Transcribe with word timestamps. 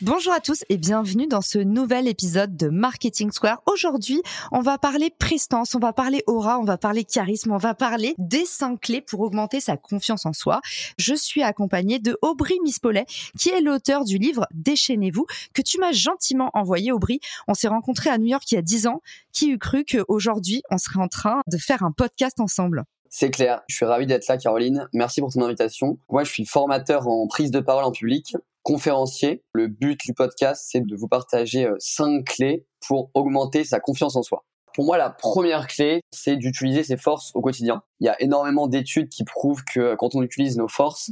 Bonjour 0.00 0.32
à 0.32 0.38
tous 0.38 0.64
et 0.68 0.76
bienvenue 0.76 1.26
dans 1.26 1.40
ce 1.40 1.58
nouvel 1.58 2.06
épisode 2.06 2.56
de 2.56 2.68
Marketing 2.68 3.32
Square. 3.32 3.60
Aujourd'hui, 3.66 4.22
on 4.52 4.60
va 4.60 4.78
parler 4.78 5.10
prestance, 5.10 5.74
on 5.74 5.80
va 5.80 5.92
parler 5.92 6.22
aura, 6.28 6.60
on 6.60 6.62
va 6.62 6.78
parler 6.78 7.02
charisme, 7.02 7.50
on 7.50 7.56
va 7.56 7.74
parler 7.74 8.14
des 8.16 8.44
cinq 8.44 8.80
clés 8.82 9.00
pour 9.00 9.18
augmenter 9.18 9.58
sa 9.58 9.76
confiance 9.76 10.24
en 10.24 10.32
soi. 10.32 10.60
Je 10.98 11.16
suis 11.16 11.42
accompagnée 11.42 11.98
de 11.98 12.16
Aubry 12.22 12.60
Mispollet, 12.62 13.06
qui 13.36 13.48
est 13.48 13.60
l'auteur 13.60 14.04
du 14.04 14.18
livre 14.18 14.46
Déchaînez-vous, 14.54 15.26
que 15.52 15.62
tu 15.62 15.80
m'as 15.80 15.90
gentiment 15.90 16.50
envoyé, 16.54 16.92
Aubry. 16.92 17.18
On 17.48 17.54
s'est 17.54 17.66
rencontrés 17.66 18.10
à 18.10 18.18
New 18.18 18.26
York 18.26 18.44
il 18.52 18.54
y 18.54 18.58
a 18.58 18.62
dix 18.62 18.86
ans. 18.86 19.02
Qui 19.32 19.50
eût 19.50 19.58
cru 19.58 19.84
qu'aujourd'hui, 19.84 20.62
on 20.70 20.78
serait 20.78 21.00
en 21.00 21.08
train 21.08 21.40
de 21.48 21.58
faire 21.58 21.82
un 21.82 21.90
podcast 21.90 22.38
ensemble? 22.38 22.84
C'est 23.10 23.30
clair, 23.30 23.62
je 23.68 23.74
suis 23.74 23.86
ravi 23.86 24.06
d'être 24.06 24.28
là 24.28 24.36
Caroline, 24.36 24.86
merci 24.92 25.20
pour 25.20 25.32
ton 25.32 25.42
invitation. 25.42 25.98
Moi 26.10 26.24
je 26.24 26.30
suis 26.30 26.44
formateur 26.44 27.08
en 27.08 27.26
prise 27.26 27.50
de 27.50 27.60
parole 27.60 27.84
en 27.84 27.90
public, 27.90 28.36
conférencier. 28.68 29.42
Le 29.54 29.66
but 29.66 29.98
du 29.98 30.12
podcast 30.12 30.66
c'est 30.70 30.84
de 30.84 30.94
vous 30.94 31.08
partager 31.08 31.64
euh, 31.64 31.76
cinq 31.78 32.26
clés 32.26 32.66
pour 32.86 33.10
augmenter 33.14 33.64
sa 33.64 33.80
confiance 33.80 34.14
en 34.14 34.22
soi. 34.22 34.44
Pour 34.74 34.84
moi 34.84 34.98
la 34.98 35.08
première 35.08 35.66
clé 35.68 36.02
c'est 36.12 36.36
d'utiliser 36.36 36.84
ses 36.84 36.98
forces 36.98 37.30
au 37.34 37.40
quotidien. 37.40 37.82
Il 38.00 38.04
y 38.04 38.10
a 38.10 38.22
énormément 38.22 38.66
d'études 38.66 39.08
qui 39.08 39.24
prouvent 39.24 39.64
que 39.64 39.94
quand 39.94 40.14
on 40.14 40.22
utilise 40.22 40.58
nos 40.58 40.68
forces, 40.68 41.10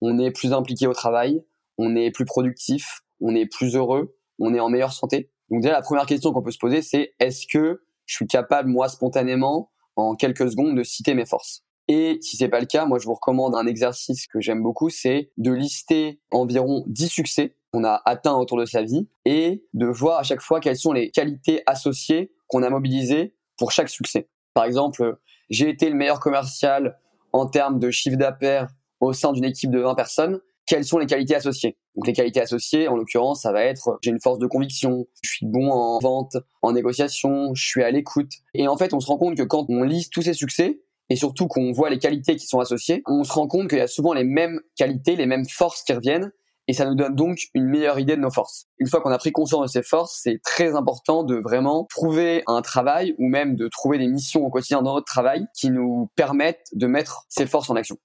on 0.00 0.18
est 0.18 0.32
plus 0.32 0.52
impliqué 0.52 0.88
au 0.88 0.94
travail, 0.94 1.44
on 1.78 1.94
est 1.94 2.10
plus 2.10 2.24
productif, 2.24 3.02
on 3.20 3.36
est 3.36 3.46
plus 3.46 3.76
heureux, 3.76 4.16
on 4.40 4.52
est 4.52 4.60
en 4.60 4.68
meilleure 4.68 4.92
santé. 4.92 5.30
Donc 5.48 5.62
déjà 5.62 5.74
la 5.74 5.82
première 5.82 6.06
question 6.06 6.32
qu'on 6.32 6.42
peut 6.42 6.50
se 6.50 6.58
poser 6.58 6.82
c'est 6.82 7.14
est-ce 7.20 7.46
que 7.46 7.84
je 8.06 8.16
suis 8.16 8.26
capable 8.26 8.68
moi 8.68 8.88
spontanément 8.88 9.70
en 9.94 10.16
quelques 10.16 10.50
secondes 10.50 10.76
de 10.76 10.82
citer 10.82 11.14
mes 11.14 11.24
forces? 11.24 11.65
Et 11.88 12.18
si 12.20 12.36
c'est 12.36 12.48
pas 12.48 12.60
le 12.60 12.66
cas, 12.66 12.84
moi 12.84 12.98
je 12.98 13.06
vous 13.06 13.14
recommande 13.14 13.54
un 13.54 13.66
exercice 13.66 14.26
que 14.26 14.40
j'aime 14.40 14.62
beaucoup, 14.62 14.90
c'est 14.90 15.30
de 15.36 15.52
lister 15.52 16.20
environ 16.32 16.84
10 16.88 17.08
succès 17.08 17.56
qu'on 17.72 17.84
a 17.84 18.02
atteints 18.04 18.34
autour 18.34 18.58
de 18.58 18.64
sa 18.64 18.82
vie 18.82 19.08
et 19.24 19.64
de 19.74 19.86
voir 19.86 20.18
à 20.18 20.22
chaque 20.22 20.40
fois 20.40 20.60
quelles 20.60 20.78
sont 20.78 20.92
les 20.92 21.10
qualités 21.10 21.62
associées 21.66 22.32
qu'on 22.48 22.62
a 22.62 22.70
mobilisées 22.70 23.34
pour 23.56 23.72
chaque 23.72 23.88
succès. 23.88 24.28
Par 24.54 24.64
exemple, 24.64 25.18
j'ai 25.50 25.68
été 25.68 25.88
le 25.88 25.94
meilleur 25.94 26.20
commercial 26.20 26.98
en 27.32 27.46
termes 27.46 27.78
de 27.78 27.90
chiffre 27.90 28.16
d'affaires 28.16 28.68
au 29.00 29.12
sein 29.12 29.32
d'une 29.32 29.44
équipe 29.44 29.70
de 29.70 29.80
20 29.80 29.94
personnes 29.94 30.40
quelles 30.66 30.84
sont 30.84 30.98
les 30.98 31.06
qualités 31.06 31.34
associées? 31.34 31.78
Donc 31.94 32.06
les 32.06 32.12
qualités 32.12 32.40
associées, 32.40 32.88
en 32.88 32.96
l'occurrence, 32.96 33.42
ça 33.42 33.52
va 33.52 33.62
être 33.62 33.98
j'ai 34.02 34.10
une 34.10 34.20
force 34.20 34.38
de 34.38 34.46
conviction, 34.46 35.06
je 35.22 35.30
suis 35.30 35.46
bon 35.46 35.70
en 35.70 35.98
vente, 36.00 36.36
en 36.60 36.72
négociation, 36.72 37.54
je 37.54 37.64
suis 37.64 37.82
à 37.82 37.90
l'écoute. 37.90 38.32
Et 38.52 38.68
en 38.68 38.76
fait, 38.76 38.92
on 38.92 39.00
se 39.00 39.06
rend 39.06 39.16
compte 39.16 39.36
que 39.36 39.44
quand 39.44 39.66
on 39.68 39.82
lise 39.82 40.10
tous 40.10 40.22
ces 40.22 40.34
succès, 40.34 40.80
et 41.08 41.16
surtout 41.16 41.46
qu'on 41.46 41.72
voit 41.72 41.90
les 41.90 41.98
qualités 41.98 42.36
qui 42.36 42.46
sont 42.46 42.60
associées, 42.60 43.02
on 43.06 43.24
se 43.24 43.32
rend 43.32 43.46
compte 43.46 43.68
qu'il 43.68 43.78
y 43.78 43.82
a 43.82 43.86
souvent 43.86 44.12
les 44.12 44.24
mêmes 44.24 44.60
qualités, 44.76 45.16
les 45.16 45.26
mêmes 45.26 45.46
forces 45.48 45.82
qui 45.82 45.92
reviennent, 45.92 46.32
et 46.68 46.72
ça 46.72 46.84
nous 46.84 46.94
donne 46.94 47.14
donc 47.14 47.38
une 47.54 47.66
meilleure 47.66 47.98
idée 47.98 48.16
de 48.16 48.20
nos 48.20 48.30
forces. 48.30 48.66
Une 48.78 48.88
fois 48.88 49.00
qu'on 49.00 49.12
a 49.12 49.18
pris 49.18 49.30
conscience 49.30 49.62
de 49.62 49.70
ces 49.70 49.82
forces, 49.82 50.20
c'est 50.22 50.40
très 50.42 50.74
important 50.74 51.22
de 51.22 51.36
vraiment 51.36 51.86
trouver 51.88 52.42
un 52.46 52.60
travail 52.60 53.14
ou 53.18 53.28
même 53.28 53.54
de 53.54 53.68
trouver 53.68 53.98
des 53.98 54.08
missions 54.08 54.44
au 54.44 54.50
quotidien 54.50 54.82
dans 54.82 54.94
notre 54.94 55.06
travail 55.06 55.46
qui 55.54 55.70
nous 55.70 56.10
permettent 56.16 56.66
de 56.72 56.86
mettre 56.86 57.24
ces 57.28 57.46
forces 57.46 57.70
en 57.70 57.76
action. 57.76 57.96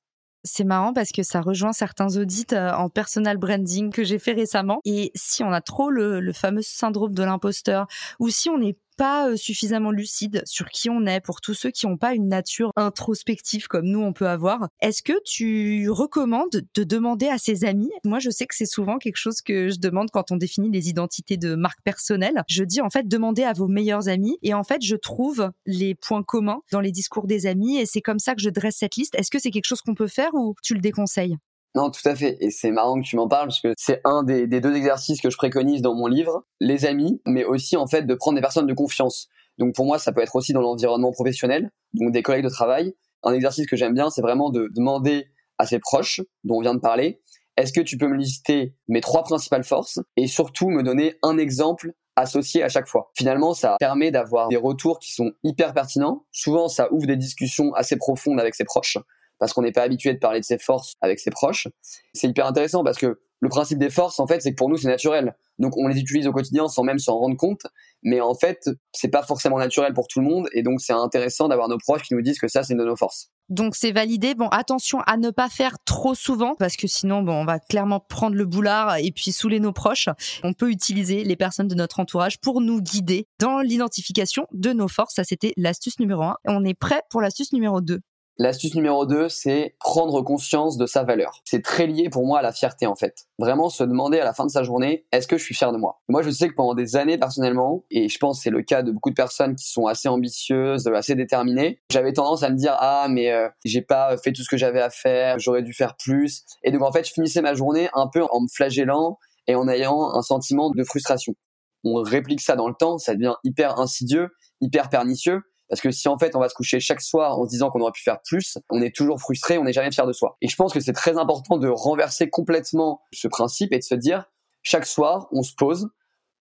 C'est 0.43 0.63
marrant 0.63 0.91
parce 0.91 1.11
que 1.11 1.21
ça 1.21 1.39
rejoint 1.39 1.71
certains 1.71 2.17
audits 2.17 2.47
euh, 2.53 2.71
en 2.73 2.89
personal 2.89 3.37
branding 3.37 3.91
que 3.91 4.03
j'ai 4.03 4.17
fait 4.17 4.31
récemment. 4.31 4.79
Et 4.85 5.11
si 5.13 5.43
on 5.43 5.51
a 5.51 5.61
trop 5.61 5.91
le, 5.91 6.33
fameux 6.33 6.63
syndrome 6.63 7.13
de 7.13 7.23
l'imposteur 7.23 7.85
ou 8.19 8.29
si 8.29 8.49
on 8.49 8.57
n'est 8.57 8.77
pas 8.97 9.29
euh, 9.29 9.35
suffisamment 9.35 9.91
lucide 9.91 10.43
sur 10.45 10.69
qui 10.69 10.89
on 10.89 11.05
est 11.05 11.21
pour 11.21 11.41
tous 11.41 11.53
ceux 11.53 11.71
qui 11.71 11.87
n'ont 11.87 11.97
pas 11.97 12.13
une 12.13 12.27
nature 12.27 12.71
introspective 12.75 13.67
comme 13.67 13.85
nous 13.85 14.01
on 14.01 14.13
peut 14.13 14.27
avoir. 14.27 14.67
Est-ce 14.81 15.03
que 15.03 15.13
tu 15.25 15.89
recommandes 15.89 16.61
de 16.73 16.83
demander 16.83 17.27
à 17.27 17.37
ses 17.37 17.65
amis? 17.65 17.91
Moi, 18.05 18.19
je 18.19 18.29
sais 18.29 18.45
que 18.45 18.55
c'est 18.55 18.65
souvent 18.65 18.97
quelque 18.97 19.17
chose 19.17 19.41
que 19.41 19.69
je 19.69 19.79
demande 19.79 20.09
quand 20.11 20.31
on 20.31 20.37
définit 20.37 20.71
les 20.71 20.89
identités 20.89 21.37
de 21.37 21.55
marque 21.55 21.81
personnelle. 21.83 22.43
Je 22.47 22.63
dis 22.63 22.81
en 22.81 22.89
fait 22.89 23.07
demandez 23.07 23.43
à 23.43 23.53
vos 23.53 23.67
meilleurs 23.67 24.07
amis 24.07 24.37
et 24.41 24.53
en 24.53 24.63
fait 24.63 24.81
je 24.81 24.95
trouve 24.95 25.51
les 25.65 25.95
points 25.95 26.23
communs 26.23 26.61
dans 26.71 26.81
les 26.81 26.91
discours 26.91 27.27
des 27.27 27.45
amis 27.45 27.77
et 27.77 27.85
c'est 27.85 28.01
comme 28.01 28.19
ça 28.19 28.35
que 28.35 28.41
je 28.41 28.49
dresse 28.49 28.77
cette 28.77 28.95
liste. 28.95 29.15
Est-ce 29.15 29.31
que 29.31 29.39
c'est 29.39 29.51
quelque 29.51 29.67
chose 29.67 29.81
qu'on 29.81 29.95
peut 29.95 30.07
faire 30.07 30.33
ou 30.33 30.55
tu 30.63 30.73
le 30.73 30.81
déconseilles? 30.81 31.37
Non, 31.75 31.89
tout 31.89 32.07
à 32.07 32.15
fait. 32.15 32.37
Et 32.41 32.51
c'est 32.51 32.71
marrant 32.71 32.99
que 32.99 33.05
tu 33.05 33.15
m'en 33.15 33.27
parles 33.27 33.47
parce 33.47 33.61
que 33.61 33.73
c'est 33.77 34.01
un 34.03 34.23
des, 34.23 34.47
deux 34.47 34.75
exercices 34.75 35.21
que 35.21 35.29
je 35.29 35.37
préconise 35.37 35.81
dans 35.81 35.95
mon 35.95 36.07
livre, 36.07 36.45
les 36.59 36.85
amis, 36.85 37.21
mais 37.25 37.45
aussi 37.45 37.77
en 37.77 37.87
fait 37.87 38.03
de 38.03 38.13
prendre 38.13 38.35
des 38.35 38.41
personnes 38.41 38.67
de 38.67 38.73
confiance. 38.73 39.29
Donc 39.57 39.73
pour 39.75 39.85
moi, 39.85 39.97
ça 39.97 40.11
peut 40.11 40.21
être 40.21 40.35
aussi 40.35 40.53
dans 40.53 40.61
l'environnement 40.61 41.11
professionnel, 41.11 41.71
donc 41.93 42.11
des 42.11 42.23
collègues 42.23 42.43
de 42.43 42.49
travail. 42.49 42.93
Un 43.23 43.33
exercice 43.33 43.67
que 43.67 43.75
j'aime 43.75 43.93
bien, 43.93 44.09
c'est 44.09 44.21
vraiment 44.21 44.49
de 44.49 44.69
demander 44.75 45.27
à 45.57 45.65
ses 45.65 45.79
proches, 45.79 46.21
dont 46.43 46.57
on 46.57 46.61
vient 46.61 46.73
de 46.73 46.79
parler, 46.79 47.21
est-ce 47.57 47.73
que 47.73 47.81
tu 47.81 47.97
peux 47.97 48.07
me 48.07 48.15
lister 48.15 48.75
mes 48.87 49.01
trois 49.01 49.23
principales 49.23 49.63
forces 49.63 49.99
et 50.17 50.27
surtout 50.27 50.69
me 50.69 50.83
donner 50.83 51.17
un 51.21 51.37
exemple 51.37 51.93
associé 52.15 52.63
à 52.63 52.69
chaque 52.69 52.87
fois? 52.87 53.11
Finalement, 53.15 53.53
ça 53.53 53.75
permet 53.79 54.09
d'avoir 54.09 54.47
des 54.47 54.57
retours 54.57 54.99
qui 54.99 55.11
sont 55.11 55.31
hyper 55.43 55.73
pertinents. 55.73 56.25
Souvent, 56.31 56.67
ça 56.67 56.91
ouvre 56.91 57.05
des 57.05 57.17
discussions 57.17 57.73
assez 57.73 57.97
profondes 57.97 58.39
avec 58.39 58.55
ses 58.55 58.63
proches 58.63 58.97
parce 59.41 59.53
qu'on 59.53 59.63
n'est 59.63 59.71
pas 59.71 59.81
habitué 59.81 60.13
de 60.13 60.19
parler 60.19 60.39
de 60.39 60.45
ses 60.45 60.59
forces 60.59 60.93
avec 61.01 61.19
ses 61.19 61.31
proches. 61.31 61.67
C'est 62.13 62.27
hyper 62.27 62.45
intéressant 62.45 62.83
parce 62.83 62.99
que 62.99 63.19
le 63.39 63.49
principe 63.49 63.79
des 63.79 63.89
forces, 63.89 64.19
en 64.19 64.27
fait, 64.27 64.39
c'est 64.39 64.51
que 64.51 64.55
pour 64.55 64.69
nous, 64.69 64.77
c'est 64.77 64.87
naturel. 64.87 65.35
Donc, 65.57 65.75
on 65.77 65.87
les 65.87 65.99
utilise 65.99 66.27
au 66.27 66.31
quotidien 66.31 66.67
sans 66.67 66.83
même 66.83 66.99
s'en 66.99 67.17
rendre 67.17 67.35
compte. 67.35 67.65
Mais 68.03 68.21
en 68.21 68.35
fait, 68.35 68.69
c'est 68.93 69.07
pas 69.07 69.23
forcément 69.23 69.57
naturel 69.57 69.93
pour 69.93 70.07
tout 70.07 70.19
le 70.19 70.27
monde. 70.27 70.47
Et 70.53 70.61
donc, 70.61 70.79
c'est 70.79 70.93
intéressant 70.93 71.47
d'avoir 71.47 71.69
nos 71.69 71.79
proches 71.79 72.03
qui 72.03 72.13
nous 72.13 72.21
disent 72.21 72.37
que 72.37 72.47
ça, 72.47 72.61
c'est 72.61 72.73
une 72.73 72.79
de 72.79 72.85
nos 72.85 72.95
forces. 72.95 73.31
Donc, 73.49 73.75
c'est 73.75 73.91
validé. 73.91 74.35
Bon, 74.35 74.47
attention 74.49 74.99
à 75.07 75.17
ne 75.17 75.31
pas 75.31 75.49
faire 75.49 75.77
trop 75.85 76.13
souvent 76.13 76.53
parce 76.53 76.77
que 76.77 76.85
sinon, 76.85 77.23
bon, 77.23 77.33
on 77.33 77.45
va 77.45 77.57
clairement 77.57 77.99
prendre 77.99 78.35
le 78.35 78.45
boulard 78.45 78.97
et 78.97 79.11
puis 79.11 79.31
saouler 79.31 79.59
nos 79.59 79.73
proches. 79.73 80.07
On 80.43 80.53
peut 80.53 80.69
utiliser 80.69 81.23
les 81.23 81.35
personnes 81.35 81.67
de 81.67 81.75
notre 81.75 81.99
entourage 81.99 82.39
pour 82.39 82.61
nous 82.61 82.79
guider 82.79 83.25
dans 83.39 83.61
l'identification 83.61 84.45
de 84.51 84.71
nos 84.71 84.87
forces. 84.87 85.15
Ça, 85.15 85.23
c'était 85.23 85.53
l'astuce 85.57 85.99
numéro 85.99 86.21
un. 86.21 86.35
On 86.45 86.63
est 86.63 86.75
prêt 86.75 87.01
pour 87.09 87.21
l'astuce 87.21 87.53
numéro 87.53 87.81
2. 87.81 88.01
L'astuce 88.43 88.73
numéro 88.73 89.05
2, 89.05 89.29
c'est 89.29 89.75
prendre 89.79 90.19
conscience 90.23 90.75
de 90.75 90.87
sa 90.87 91.03
valeur. 91.03 91.43
C'est 91.45 91.63
très 91.63 91.85
lié 91.85 92.09
pour 92.09 92.25
moi 92.25 92.39
à 92.39 92.41
la 92.41 92.51
fierté 92.51 92.87
en 92.87 92.95
fait. 92.95 93.27
Vraiment 93.37 93.69
se 93.69 93.83
demander 93.83 94.19
à 94.19 94.25
la 94.25 94.33
fin 94.33 94.47
de 94.47 94.49
sa 94.49 94.63
journée, 94.63 95.05
est-ce 95.11 95.27
que 95.27 95.37
je 95.37 95.43
suis 95.43 95.53
fier 95.53 95.71
de 95.71 95.77
moi? 95.77 96.01
Moi 96.09 96.23
je 96.23 96.31
sais 96.31 96.49
que 96.49 96.55
pendant 96.55 96.73
des 96.73 96.95
années 96.95 97.19
personnellement, 97.19 97.83
et 97.91 98.09
je 98.09 98.17
pense 98.17 98.39
que 98.39 98.43
c'est 98.45 98.49
le 98.49 98.63
cas 98.63 98.81
de 98.81 98.91
beaucoup 98.91 99.11
de 99.11 99.15
personnes 99.15 99.55
qui 99.55 99.69
sont 99.69 99.85
assez 99.85 100.09
ambitieuses, 100.09 100.87
assez 100.87 101.13
déterminées, 101.13 101.83
j'avais 101.91 102.13
tendance 102.13 102.41
à 102.41 102.49
me 102.49 102.55
dire 102.55 102.75
ah 102.79 103.05
mais 103.11 103.31
euh, 103.31 103.47
j'ai 103.63 103.83
pas 103.83 104.17
fait 104.17 104.31
tout 104.31 104.41
ce 104.41 104.49
que 104.49 104.57
j'avais 104.57 104.81
à 104.81 104.89
faire, 104.89 105.37
j'aurais 105.37 105.61
dû 105.61 105.73
faire 105.73 105.95
plus. 105.95 106.43
Et 106.63 106.71
donc 106.71 106.81
en 106.81 106.91
fait 106.91 107.07
je 107.07 107.13
finissais 107.13 107.43
ma 107.43 107.53
journée 107.53 107.89
un 107.93 108.07
peu 108.07 108.23
en 108.23 108.41
me 108.41 108.47
flagellant 108.51 109.19
et 109.45 109.53
en 109.53 109.67
ayant 109.67 110.15
un 110.15 110.23
sentiment 110.23 110.71
de 110.71 110.83
frustration. 110.83 111.35
On 111.83 112.01
réplique 112.01 112.41
ça 112.41 112.55
dans 112.55 112.67
le 112.67 112.73
temps, 112.73 112.97
ça 112.97 113.13
devient 113.13 113.35
hyper 113.43 113.79
insidieux, 113.79 114.29
hyper 114.61 114.89
pernicieux 114.89 115.43
parce 115.71 115.79
que 115.79 115.89
si 115.89 116.09
en 116.09 116.17
fait 116.17 116.35
on 116.35 116.39
va 116.41 116.49
se 116.49 116.53
coucher 116.53 116.81
chaque 116.81 116.99
soir 116.99 117.39
en 117.39 117.45
se 117.45 117.49
disant 117.49 117.71
qu'on 117.71 117.79
aurait 117.79 117.93
pu 117.93 118.03
faire 118.03 118.21
plus, 118.25 118.57
on 118.69 118.81
est 118.81 118.93
toujours 118.93 119.21
frustré, 119.21 119.57
on 119.57 119.63
n'est 119.63 119.71
jamais 119.71 119.89
fier 119.89 120.05
de 120.05 120.11
soi. 120.11 120.35
Et 120.41 120.49
je 120.49 120.55
pense 120.57 120.73
que 120.73 120.81
c'est 120.81 120.91
très 120.91 121.17
important 121.17 121.57
de 121.57 121.69
renverser 121.69 122.29
complètement 122.29 123.03
ce 123.13 123.29
principe 123.29 123.71
et 123.71 123.77
de 123.77 123.83
se 123.83 123.95
dire 123.95 124.25
chaque 124.63 124.85
soir 124.85 125.29
on 125.31 125.43
se 125.43 125.53
pose, 125.55 125.87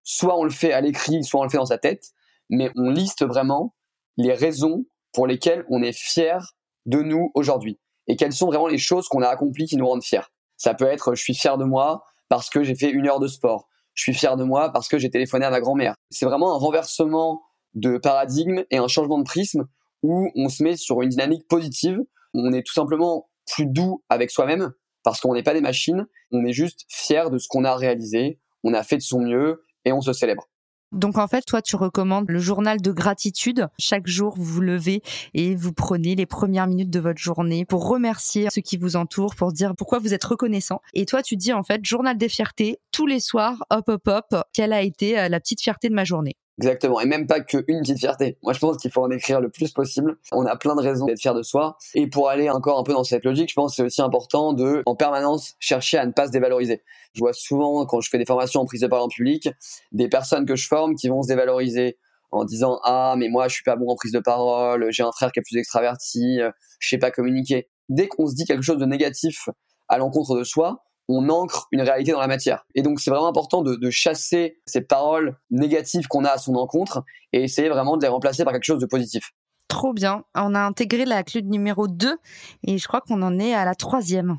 soit 0.03 0.37
on 0.37 0.43
le 0.43 0.51
fait 0.51 0.73
à 0.73 0.81
l'écrit, 0.81 1.23
soit 1.23 1.39
on 1.39 1.45
le 1.45 1.49
fait 1.49 1.59
dans 1.59 1.67
sa 1.67 1.79
tête, 1.79 2.09
mais 2.49 2.73
on 2.75 2.91
liste 2.91 3.25
vraiment 3.25 3.77
les 4.17 4.33
raisons 4.33 4.85
pour 5.13 5.29
lesquelles 5.29 5.65
on 5.71 5.81
est 5.81 5.97
fier 5.97 6.57
de 6.87 7.01
nous 7.01 7.31
aujourd'hui 7.35 7.79
et 8.09 8.17
quelles 8.17 8.33
sont 8.33 8.49
vraiment 8.49 8.67
les 8.67 8.79
choses 8.79 9.07
qu'on 9.07 9.23
a 9.23 9.29
accomplies 9.29 9.67
qui 9.67 9.77
nous 9.77 9.87
rendent 9.87 10.03
fiers. 10.03 10.27
Ça 10.57 10.75
peut 10.75 10.87
être 10.87 11.15
je 11.15 11.23
suis 11.23 11.37
fier 11.37 11.57
de 11.57 11.65
moi 11.65 12.03
parce 12.29 12.51
que 12.51 12.65
j'ai 12.65 12.75
fait 12.75 12.91
une 12.91 13.07
heure 13.07 13.21
de 13.21 13.29
sport. 13.29 13.69
Je 13.95 14.03
suis 14.03 14.15
fier 14.15 14.37
de 14.37 14.43
moi 14.43 14.73
parce 14.73 14.89
que 14.89 14.99
j'ai 14.99 15.09
téléphoné 15.09 15.47
à 15.47 15.51
ma 15.51 15.61
grand-mère. 15.61 15.95
C'est 16.11 16.27
vraiment 16.27 16.53
un 16.53 16.59
renversement 16.59 17.43
de 17.75 17.99
paradigme 17.99 18.65
et 18.71 18.79
un 18.79 18.89
changement 18.89 19.19
de 19.19 19.25
prisme 19.25 19.67
où 20.03 20.31
on 20.35 20.49
se 20.49 20.63
met 20.63 20.77
sur 20.77 21.03
une 21.03 21.11
dynamique 21.11 21.47
positive. 21.49 22.01
On 22.35 22.53
est 22.53 22.63
tout 22.63 22.73
simplement 22.73 23.29
plus 23.53 23.67
doux 23.67 24.03
avec 24.09 24.31
soi-même 24.31 24.73
parce 25.03 25.21
qu'on 25.21 25.35
n'est 25.35 25.43
pas 25.43 25.55
des 25.55 25.61
machines. 25.61 26.07
On 26.31 26.45
est 26.45 26.53
juste 26.53 26.85
fier 26.89 27.31
de 27.31 27.39
ce 27.39 27.49
qu'on 27.49 27.65
a 27.65 27.75
réalisé. 27.75 28.39
On 28.65 28.75
a 28.75 28.83
fait 28.83 28.97
de 28.97 29.03
son 29.03 29.21
mieux 29.21 29.65
et 29.85 29.93
on 29.93 30.01
se 30.01 30.13
célèbre. 30.13 30.49
Donc 30.93 31.19
en 31.19 31.29
fait, 31.29 31.43
toi, 31.43 31.63
tu 31.63 31.77
recommandes 31.77 32.29
le 32.29 32.41
journal 32.41 32.81
de 32.81 32.91
gratitude. 32.91 33.69
Chaque 33.79 34.09
jour, 34.09 34.35
vous 34.37 34.45
vous 34.45 34.61
levez 34.61 35.03
et 35.35 35.55
vous 35.55 35.73
prenez 35.73 36.17
les 36.17 36.27
premières 36.27 36.67
minutes 36.67 36.91
de 36.91 36.99
votre 36.99 37.21
journée 37.21 37.65
pour 37.65 37.89
remercier 37.89 38.49
ceux 38.51 38.61
qui 38.61 38.77
vous 38.77 38.97
entourent, 38.97 39.37
pour 39.37 39.53
dire 39.53 39.75
pourquoi 39.77 40.01
vous 40.01 40.15
êtes 40.15 40.25
reconnaissant. 40.25 40.81
Et 40.95 41.07
toi, 41.07 41.23
tu 41.23 41.37
dis 41.37 41.53
en 41.53 41.63
fait, 41.63 41.85
journal 41.85 42.19
des 42.19 42.29
fiertés, 42.29 42.81
tous 42.91 43.07
les 43.07 43.21
soirs, 43.21 43.65
hop, 43.71 43.89
hop, 43.89 44.09
hop, 44.09 44.45
quelle 44.53 44.73
a 44.73 44.83
été 44.83 45.17
euh, 45.17 45.29
la 45.29 45.39
petite 45.39 45.63
fierté 45.63 45.89
de 45.89 45.95
ma 45.95 46.05
journée? 46.05 46.37
Exactement, 46.61 47.01
et 47.01 47.07
même 47.07 47.27
pas 47.27 47.41
qu'une 47.41 47.65
petite 47.65 47.99
fierté. 47.99 48.37
Moi, 48.43 48.53
je 48.53 48.59
pense 48.59 48.77
qu'il 48.77 48.91
faut 48.91 49.03
en 49.03 49.11
écrire 49.11 49.41
le 49.41 49.49
plus 49.49 49.73
possible. 49.73 50.19
On 50.31 50.45
a 50.45 50.57
plein 50.57 50.75
de 50.75 50.83
raisons 50.83 51.07
d'être 51.07 51.19
fier 51.19 51.33
de 51.33 51.41
soi. 51.43 51.79
Et 51.95 52.07
pour 52.07 52.29
aller 52.29 52.51
encore 52.51 52.79
un 52.79 52.83
peu 52.83 52.93
dans 52.93 53.03
cette 53.03 53.25
logique, 53.25 53.49
je 53.49 53.55
pense 53.55 53.73
que 53.73 53.77
c'est 53.77 53.83
aussi 53.83 54.03
important 54.03 54.53
de, 54.53 54.83
en 54.85 54.95
permanence, 54.95 55.55
chercher 55.59 55.97
à 55.97 56.05
ne 56.05 56.13
pas 56.13 56.27
se 56.27 56.33
dévaloriser. 56.33 56.83
Je 57.15 57.21
vois 57.21 57.33
souvent, 57.33 57.87
quand 57.87 58.03
je 58.03 58.11
fais 58.11 58.19
des 58.19 58.27
formations 58.27 58.61
en 58.61 58.67
prise 58.67 58.83
de 58.83 58.89
parole 58.89 59.07
en 59.07 59.09
public, 59.09 59.49
des 59.93 60.11
personnes 60.11 60.45
que 60.45 60.55
je 60.55 60.69
forme 60.69 60.97
qui 60.97 61.09
vont 61.09 61.23
se 61.23 61.29
dévaloriser 61.29 61.97
en 62.31 62.45
disant 62.45 62.79
ah 62.85 63.15
mais 63.17 63.29
moi 63.29 63.49
je 63.49 63.55
suis 63.55 63.65
pas 63.65 63.75
bon 63.75 63.89
en 63.89 63.97
prise 63.97 64.13
de 64.13 64.21
parole, 64.21 64.87
j'ai 64.91 65.03
un 65.03 65.11
frère 65.13 65.33
qui 65.33 65.41
est 65.41 65.43
plus 65.43 65.59
extraverti, 65.59 66.41
je 66.79 66.89
sais 66.89 66.99
pas 66.99 67.11
communiquer. 67.11 67.69
Dès 67.89 68.07
qu'on 68.07 68.27
se 68.27 68.35
dit 68.35 68.45
quelque 68.45 68.63
chose 68.63 68.79
de 68.79 68.87
négatif 68.87 69.49
à 69.89 69.99
l'encontre 69.99 70.39
de 70.39 70.45
soi, 70.45 70.85
on 71.11 71.29
ancre 71.29 71.69
une 71.73 71.81
réalité 71.81 72.13
dans 72.13 72.21
la 72.21 72.27
matière. 72.27 72.65
Et 72.75 72.83
donc 72.83 73.01
c'est 73.01 73.11
vraiment 73.11 73.27
important 73.27 73.63
de, 73.63 73.91
chasser 73.91 74.61
ces 74.67 74.81
paroles 74.81 75.37
négatives 75.51 76.07
qu'on 76.07 76.25
a 76.25 76.31
à 76.31 76.39
son 76.39 76.55
encontre 76.55 77.03
et 77.33 77.43
essayer 77.43 77.69
vraiment 77.69 77.97
de 77.97 78.03
les 78.03 78.09
remplacer 78.09 78.45
par 78.45 78.53
quelque 78.53 78.65
chose 78.65 78.81
de 78.81 78.87
positif. 78.87 79.33
Trop 79.69 79.93
bien. 79.93 80.25
On 80.35 80.55
a 80.55 80.61
intégré 80.61 81.05
la 81.05 81.23
clé 81.23 81.43
numéro 81.43 81.89
2 81.89 82.17
et 82.67 82.79
je 82.79 82.89
crois 82.89 83.01
qu'on 83.01 83.23
en 83.23 83.39
est 83.39 83.55
à 83.55 83.65
la 83.65 83.75
troisième. 83.75 84.39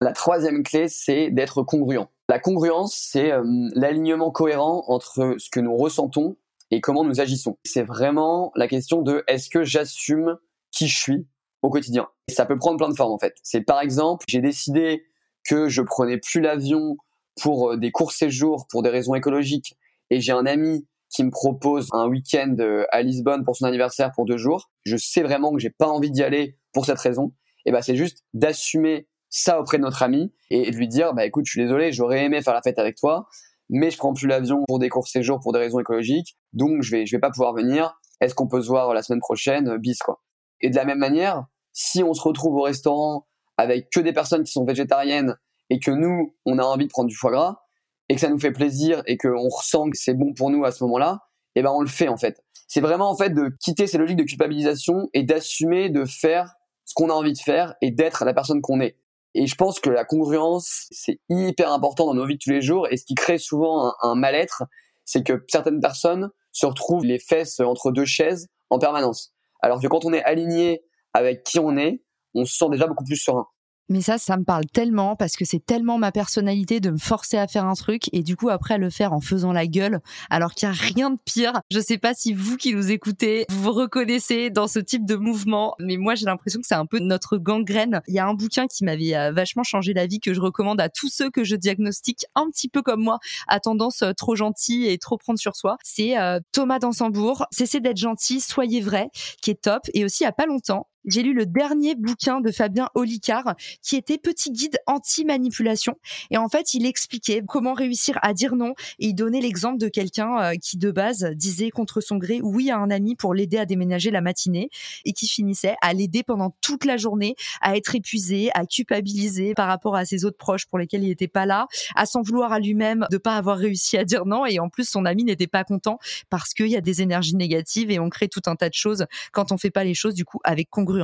La 0.00 0.12
troisième 0.12 0.62
clé, 0.62 0.88
c'est 0.88 1.30
d'être 1.30 1.62
congruent. 1.62 2.06
La 2.28 2.38
congruence, 2.38 2.94
c'est 2.94 3.32
euh, 3.32 3.42
l'alignement 3.74 4.30
cohérent 4.30 4.84
entre 4.88 5.36
ce 5.38 5.48
que 5.50 5.60
nous 5.60 5.76
ressentons 5.76 6.36
et 6.70 6.80
comment 6.80 7.04
nous 7.04 7.20
agissons. 7.20 7.56
C'est 7.64 7.82
vraiment 7.82 8.52
la 8.56 8.68
question 8.68 9.02
de 9.02 9.24
est-ce 9.28 9.48
que 9.48 9.62
j'assume 9.62 10.36
qui 10.72 10.88
je 10.88 10.98
suis 10.98 11.26
au 11.62 11.70
quotidien. 11.70 12.08
Et 12.28 12.32
ça 12.32 12.46
peut 12.46 12.58
prendre 12.58 12.78
plein 12.78 12.88
de 12.88 12.96
formes 12.96 13.12
en 13.12 13.18
fait. 13.18 13.36
C'est 13.42 13.62
par 13.62 13.80
exemple, 13.80 14.24
j'ai 14.28 14.40
décidé 14.40 15.04
que 15.46 15.68
je 15.68 15.82
prenais 15.82 16.18
plus 16.18 16.40
l'avion 16.40 16.96
pour 17.40 17.72
euh, 17.72 17.76
des 17.76 17.90
courts 17.90 18.12
séjours 18.12 18.66
pour 18.70 18.82
des 18.82 18.90
raisons 18.90 19.14
écologiques 19.14 19.76
et 20.10 20.20
j'ai 20.20 20.32
un 20.32 20.46
ami 20.46 20.86
qui 21.08 21.24
me 21.24 21.30
propose 21.30 21.88
un 21.92 22.08
week-end 22.08 22.56
euh, 22.58 22.84
à 22.90 23.02
Lisbonne 23.02 23.44
pour 23.44 23.56
son 23.56 23.64
anniversaire 23.64 24.10
pour 24.12 24.24
deux 24.24 24.36
jours, 24.36 24.70
je 24.84 24.96
sais 24.96 25.22
vraiment 25.22 25.52
que 25.52 25.58
j'ai 25.58 25.70
pas 25.70 25.88
envie 25.88 26.10
d'y 26.10 26.22
aller 26.22 26.56
pour 26.72 26.84
cette 26.84 26.98
raison. 26.98 27.32
Et 27.64 27.72
ben 27.72 27.80
c'est 27.80 27.96
juste 27.96 28.24
d'assumer 28.34 29.08
ça 29.28 29.60
auprès 29.60 29.78
de 29.78 29.82
notre 29.82 30.02
ami 30.02 30.32
et 30.50 30.70
de 30.70 30.76
lui 30.76 30.88
dire 30.88 31.14
bah 31.14 31.26
écoute 31.26 31.46
je 31.46 31.50
suis 31.50 31.62
désolé 31.62 31.90
j'aurais 31.92 32.24
aimé 32.24 32.40
faire 32.42 32.54
la 32.54 32.62
fête 32.62 32.78
avec 32.78 32.96
toi 32.96 33.26
mais 33.68 33.90
je 33.90 33.98
prends 33.98 34.14
plus 34.14 34.28
l'avion 34.28 34.62
pour 34.68 34.78
des 34.78 34.88
courts 34.88 35.08
séjours 35.08 35.40
pour 35.40 35.52
des 35.52 35.58
raisons 35.58 35.80
écologiques 35.80 36.36
donc 36.52 36.82
je 36.82 36.92
vais 36.92 37.06
je 37.06 37.16
vais 37.16 37.20
pas 37.20 37.30
pouvoir 37.30 37.54
venir. 37.54 37.98
Est-ce 38.20 38.34
qu'on 38.34 38.48
peut 38.48 38.62
se 38.62 38.68
voir 38.68 38.94
la 38.94 39.02
semaine 39.02 39.20
prochaine? 39.20 39.76
Bis 39.78 39.98
quoi. 39.98 40.22
Et 40.60 40.70
de 40.70 40.76
la 40.76 40.84
même 40.84 40.98
manière 40.98 41.46
si 41.72 42.02
on 42.02 42.14
se 42.14 42.22
retrouve 42.22 42.54
au 42.56 42.62
restaurant 42.62 43.26
avec 43.56 43.90
que 43.90 44.00
des 44.00 44.12
personnes 44.12 44.44
qui 44.44 44.52
sont 44.52 44.64
végétariennes 44.64 45.36
et 45.70 45.78
que 45.78 45.90
nous, 45.90 46.34
on 46.44 46.58
a 46.58 46.62
envie 46.62 46.86
de 46.86 46.90
prendre 46.90 47.08
du 47.08 47.16
foie 47.16 47.30
gras 47.30 47.60
et 48.08 48.14
que 48.14 48.20
ça 48.20 48.28
nous 48.28 48.38
fait 48.38 48.52
plaisir 48.52 49.02
et 49.06 49.16
qu'on 49.16 49.48
ressent 49.48 49.90
que 49.90 49.96
c'est 49.96 50.14
bon 50.14 50.32
pour 50.34 50.50
nous 50.50 50.64
à 50.64 50.70
ce 50.70 50.84
moment-là, 50.84 51.20
eh 51.54 51.62
ben 51.62 51.70
on 51.70 51.80
le 51.80 51.88
fait 51.88 52.08
en 52.08 52.16
fait. 52.16 52.42
C'est 52.68 52.80
vraiment 52.80 53.10
en 53.10 53.16
fait 53.16 53.30
de 53.30 53.50
quitter 53.60 53.86
ces 53.86 53.98
logiques 53.98 54.18
de 54.18 54.24
culpabilisation 54.24 55.08
et 55.14 55.22
d'assumer 55.22 55.88
de 55.88 56.04
faire 56.04 56.54
ce 56.84 56.94
qu'on 56.94 57.10
a 57.10 57.12
envie 57.12 57.32
de 57.32 57.38
faire 57.38 57.74
et 57.80 57.90
d'être 57.90 58.24
la 58.24 58.34
personne 58.34 58.60
qu'on 58.60 58.80
est. 58.80 58.96
Et 59.34 59.46
je 59.46 59.54
pense 59.54 59.80
que 59.80 59.90
la 59.90 60.04
congruence, 60.04 60.86
c'est 60.90 61.20
hyper 61.28 61.72
important 61.72 62.06
dans 62.06 62.14
nos 62.14 62.26
vies 62.26 62.34
de 62.34 62.40
tous 62.42 62.50
les 62.50 62.62
jours 62.62 62.88
et 62.90 62.96
ce 62.96 63.04
qui 63.04 63.14
crée 63.14 63.38
souvent 63.38 63.88
un, 63.88 63.94
un 64.02 64.14
mal-être, 64.14 64.64
c'est 65.04 65.22
que 65.22 65.44
certaines 65.48 65.80
personnes 65.80 66.30
se 66.52 66.66
retrouvent 66.66 67.04
les 67.04 67.18
fesses 67.18 67.60
entre 67.60 67.90
deux 67.90 68.04
chaises 68.04 68.48
en 68.70 68.78
permanence. 68.78 69.34
Alors 69.60 69.80
que 69.80 69.86
quand 69.88 70.04
on 70.04 70.12
est 70.12 70.22
aligné 70.22 70.82
avec 71.12 71.44
qui 71.44 71.58
on 71.58 71.76
est, 71.76 72.02
on 72.36 72.44
se 72.44 72.56
sent 72.56 72.66
déjà 72.70 72.86
beaucoup 72.86 73.04
plus 73.04 73.16
serein. 73.16 73.46
Mais 73.88 74.00
ça, 74.00 74.18
ça 74.18 74.36
me 74.36 74.42
parle 74.42 74.66
tellement 74.66 75.14
parce 75.14 75.36
que 75.36 75.44
c'est 75.44 75.64
tellement 75.64 75.96
ma 75.96 76.10
personnalité 76.10 76.80
de 76.80 76.90
me 76.90 76.98
forcer 76.98 77.36
à 77.36 77.46
faire 77.46 77.64
un 77.64 77.74
truc 77.74 78.12
et 78.12 78.24
du 78.24 78.34
coup 78.34 78.48
après 78.48 78.78
le 78.78 78.90
faire 78.90 79.12
en 79.12 79.20
faisant 79.20 79.52
la 79.52 79.68
gueule 79.68 80.00
alors 80.28 80.54
qu'il 80.54 80.68
n'y 80.68 80.74
a 80.74 80.78
rien 80.78 81.10
de 81.10 81.18
pire. 81.24 81.52
Je 81.70 81.78
sais 81.78 81.98
pas 81.98 82.12
si 82.12 82.34
vous 82.34 82.56
qui 82.56 82.74
nous 82.74 82.90
écoutez, 82.90 83.46
vous 83.48 83.62
vous 83.62 83.72
reconnaissez 83.72 84.50
dans 84.50 84.66
ce 84.66 84.80
type 84.80 85.06
de 85.06 85.14
mouvement, 85.14 85.76
mais 85.78 85.96
moi 85.98 86.16
j'ai 86.16 86.26
l'impression 86.26 86.60
que 86.60 86.66
c'est 86.66 86.74
un 86.74 86.86
peu 86.86 86.98
notre 86.98 87.38
gangrène. 87.38 88.00
Il 88.08 88.14
y 88.14 88.18
a 88.18 88.26
un 88.26 88.34
bouquin 88.34 88.66
qui 88.66 88.84
m'avait 88.84 89.14
euh, 89.14 89.30
vachement 89.30 89.62
changé 89.62 89.92
la 89.94 90.06
vie 90.06 90.18
que 90.18 90.34
je 90.34 90.40
recommande 90.40 90.80
à 90.80 90.88
tous 90.88 91.08
ceux 91.08 91.30
que 91.30 91.44
je 91.44 91.54
diagnostique 91.54 92.26
un 92.34 92.50
petit 92.50 92.68
peu 92.68 92.82
comme 92.82 93.02
moi 93.02 93.18
à 93.46 93.60
tendance 93.60 94.02
euh, 94.02 94.12
trop 94.12 94.34
gentil 94.34 94.86
et 94.86 94.98
trop 94.98 95.16
prendre 95.16 95.38
sur 95.38 95.54
soi. 95.54 95.76
C'est 95.84 96.18
euh, 96.18 96.40
Thomas 96.50 96.80
Dansembourg, 96.80 97.46
Cessez 97.52 97.78
d'être 97.78 97.98
gentil, 97.98 98.40
soyez 98.40 98.80
vrai, 98.80 99.10
qui 99.42 99.52
est 99.52 99.62
top. 99.62 99.82
Et 99.94 100.04
aussi 100.04 100.24
il 100.24 100.26
a 100.26 100.32
pas 100.32 100.46
longtemps, 100.46 100.88
j'ai 101.06 101.22
lu 101.22 101.32
le 101.32 101.46
dernier 101.46 101.94
bouquin 101.94 102.40
de 102.40 102.50
Fabien 102.50 102.88
Olicard 102.94 103.54
qui 103.82 103.96
était 103.96 104.18
Petit 104.18 104.50
guide 104.50 104.78
anti-manipulation. 104.86 105.94
Et 106.30 106.36
en 106.36 106.48
fait, 106.48 106.74
il 106.74 106.84
expliquait 106.84 107.42
comment 107.46 107.74
réussir 107.74 108.18
à 108.22 108.34
dire 108.34 108.56
non 108.56 108.74
et 108.98 109.08
il 109.08 109.14
donnait 109.14 109.40
l'exemple 109.40 109.78
de 109.78 109.88
quelqu'un 109.88 110.38
euh, 110.40 110.54
qui, 110.60 110.78
de 110.78 110.90
base, 110.90 111.30
disait 111.34 111.70
contre 111.70 112.00
son 112.00 112.16
gré 112.16 112.40
oui 112.42 112.70
à 112.70 112.78
un 112.78 112.90
ami 112.90 113.14
pour 113.14 113.34
l'aider 113.34 113.58
à 113.58 113.66
déménager 113.66 114.10
la 114.10 114.20
matinée 114.20 114.68
et 115.04 115.12
qui 115.12 115.28
finissait 115.28 115.76
à 115.80 115.92
l'aider 115.92 116.22
pendant 116.22 116.54
toute 116.60 116.84
la 116.84 116.96
journée, 116.96 117.34
à 117.60 117.76
être 117.76 117.94
épuisé, 117.94 118.50
à 118.54 118.66
culpabiliser 118.66 119.54
par 119.54 119.68
rapport 119.68 119.94
à 119.94 120.04
ses 120.04 120.24
autres 120.24 120.38
proches 120.38 120.66
pour 120.66 120.78
lesquels 120.78 121.04
il 121.04 121.08
n'était 121.08 121.28
pas 121.28 121.46
là, 121.46 121.66
à 121.94 122.06
s'en 122.06 122.22
vouloir 122.22 122.52
à 122.52 122.58
lui-même 122.58 123.06
de 123.10 123.18
pas 123.18 123.36
avoir 123.36 123.58
réussi 123.58 123.96
à 123.96 124.04
dire 124.04 124.26
non 124.26 124.46
et 124.46 124.58
en 124.58 124.68
plus 124.68 124.88
son 124.88 125.04
ami 125.04 125.24
n'était 125.24 125.46
pas 125.46 125.64
content 125.64 125.98
parce 126.30 126.52
qu'il 126.52 126.68
y 126.68 126.76
a 126.76 126.80
des 126.80 127.02
énergies 127.02 127.36
négatives 127.36 127.90
et 127.90 127.98
on 127.98 128.08
crée 128.08 128.28
tout 128.28 128.42
un 128.46 128.56
tas 128.56 128.68
de 128.68 128.74
choses 128.74 129.06
quand 129.32 129.52
on 129.52 129.58
fait 129.58 129.70
pas 129.70 129.84
les 129.84 129.94
choses 129.94 130.14
du 130.14 130.24
coup 130.24 130.40
avec 130.44 130.68
congruence 130.70 130.95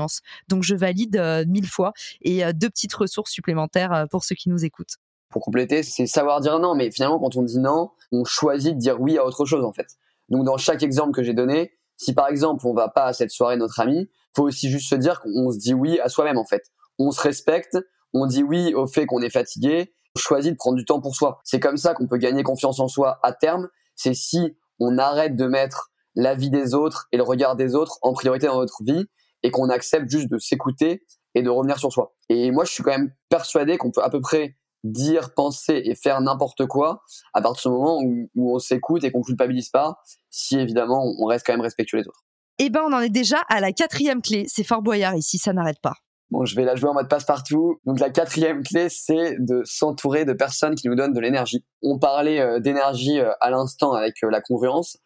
donc 0.48 0.62
je 0.62 0.74
valide 0.74 1.16
euh, 1.16 1.44
mille 1.46 1.68
fois 1.68 1.92
et 2.20 2.44
euh, 2.44 2.52
deux 2.52 2.68
petites 2.68 2.94
ressources 2.94 3.30
supplémentaires 3.30 3.92
euh, 3.92 4.06
pour 4.06 4.24
ceux 4.24 4.34
qui 4.34 4.48
nous 4.48 4.64
écoutent. 4.64 4.96
Pour 5.30 5.42
compléter, 5.42 5.82
c'est 5.82 6.06
savoir 6.06 6.40
dire 6.40 6.58
non, 6.58 6.74
mais 6.74 6.90
finalement 6.90 7.18
quand 7.18 7.36
on 7.36 7.42
dit 7.42 7.58
non, 7.58 7.90
on 8.10 8.24
choisit 8.24 8.74
de 8.74 8.78
dire 8.78 9.00
oui 9.00 9.18
à 9.18 9.24
autre 9.24 9.44
chose 9.44 9.64
en 9.64 9.72
fait. 9.72 9.96
Donc 10.28 10.44
dans 10.44 10.58
chaque 10.58 10.82
exemple 10.82 11.12
que 11.12 11.22
j'ai 11.22 11.34
donné, 11.34 11.72
si 11.96 12.14
par 12.14 12.28
exemple 12.28 12.66
on 12.66 12.74
va 12.74 12.88
pas 12.88 13.06
à 13.06 13.12
cette 13.12 13.30
soirée 13.30 13.56
notre 13.56 13.80
ami, 13.80 14.08
faut 14.34 14.44
aussi 14.44 14.70
juste 14.70 14.88
se 14.88 14.94
dire 14.94 15.20
qu'on 15.20 15.50
se 15.50 15.58
dit 15.58 15.74
oui 15.74 15.98
à 16.00 16.08
soi-même 16.08 16.38
en 16.38 16.44
fait. 16.44 16.64
On 16.98 17.10
se 17.10 17.20
respecte, 17.20 17.78
on 18.12 18.26
dit 18.26 18.42
oui 18.42 18.74
au 18.74 18.86
fait 18.86 19.06
qu'on 19.06 19.22
est 19.22 19.30
fatigué, 19.30 19.92
on 20.16 20.20
choisit 20.20 20.52
de 20.52 20.56
prendre 20.56 20.76
du 20.76 20.84
temps 20.84 21.00
pour 21.00 21.16
soi. 21.16 21.40
C'est 21.44 21.60
comme 21.60 21.76
ça 21.76 21.94
qu'on 21.94 22.06
peut 22.06 22.18
gagner 22.18 22.42
confiance 22.42 22.80
en 22.80 22.88
soi 22.88 23.18
à 23.22 23.32
terme. 23.32 23.68
C'est 23.96 24.14
si 24.14 24.56
on 24.78 24.98
arrête 24.98 25.36
de 25.36 25.46
mettre 25.46 25.92
la 26.14 26.34
vie 26.34 26.50
des 26.50 26.74
autres 26.74 27.08
et 27.12 27.16
le 27.16 27.22
regard 27.22 27.56
des 27.56 27.74
autres 27.74 27.98
en 28.02 28.12
priorité 28.12 28.46
dans 28.46 28.58
notre 28.58 28.82
vie 28.84 29.06
et 29.42 29.50
qu'on 29.50 29.68
accepte 29.68 30.08
juste 30.08 30.28
de 30.28 30.38
s'écouter 30.38 31.04
et 31.34 31.42
de 31.42 31.50
revenir 31.50 31.78
sur 31.78 31.92
soi. 31.92 32.14
Et 32.28 32.50
moi, 32.50 32.64
je 32.64 32.72
suis 32.72 32.82
quand 32.82 32.90
même 32.90 33.12
persuadé 33.28 33.78
qu'on 33.78 33.90
peut 33.90 34.02
à 34.02 34.10
peu 34.10 34.20
près 34.20 34.56
dire, 34.84 35.32
penser 35.34 35.80
et 35.84 35.94
faire 35.94 36.20
n'importe 36.20 36.66
quoi 36.66 37.02
à 37.34 37.40
partir 37.40 37.70
du 37.70 37.76
moment 37.76 38.00
où, 38.02 38.28
on 38.54 38.58
s'écoute 38.58 39.04
et 39.04 39.12
qu'on 39.12 39.22
culpabilise 39.22 39.70
pas, 39.70 39.96
si 40.30 40.58
évidemment 40.58 41.04
on 41.18 41.26
reste 41.26 41.46
quand 41.46 41.52
même 41.52 41.60
respectueux 41.60 42.00
des 42.00 42.08
autres. 42.08 42.24
Eh 42.58 42.68
ben, 42.68 42.82
on 42.86 42.92
en 42.92 43.00
est 43.00 43.08
déjà 43.08 43.38
à 43.48 43.60
la 43.60 43.72
quatrième 43.72 44.22
clé. 44.22 44.44
C'est 44.48 44.64
Fort 44.64 44.82
Boyard 44.82 45.14
ici, 45.14 45.38
ça 45.38 45.52
n'arrête 45.52 45.80
pas. 45.80 45.94
Bon, 46.30 46.46
je 46.46 46.56
vais 46.56 46.64
la 46.64 46.76
jouer 46.76 46.88
en 46.88 46.94
mode 46.94 47.08
passe-partout. 47.08 47.78
Donc 47.84 48.00
la 48.00 48.08
quatrième 48.08 48.62
clé, 48.62 48.88
c'est 48.88 49.36
de 49.38 49.62
s'entourer 49.64 50.24
de 50.24 50.32
personnes 50.32 50.74
qui 50.74 50.88
nous 50.88 50.94
donnent 50.94 51.12
de 51.12 51.20
l'énergie. 51.20 51.62
On 51.82 51.98
parlait 51.98 52.40
euh, 52.40 52.58
d'énergie 52.58 53.20
euh, 53.20 53.32
à 53.40 53.50
l'instant 53.50 53.92
avec 53.92 54.14
euh, 54.24 54.30
la 54.30 54.40
congruence. 54.40 54.96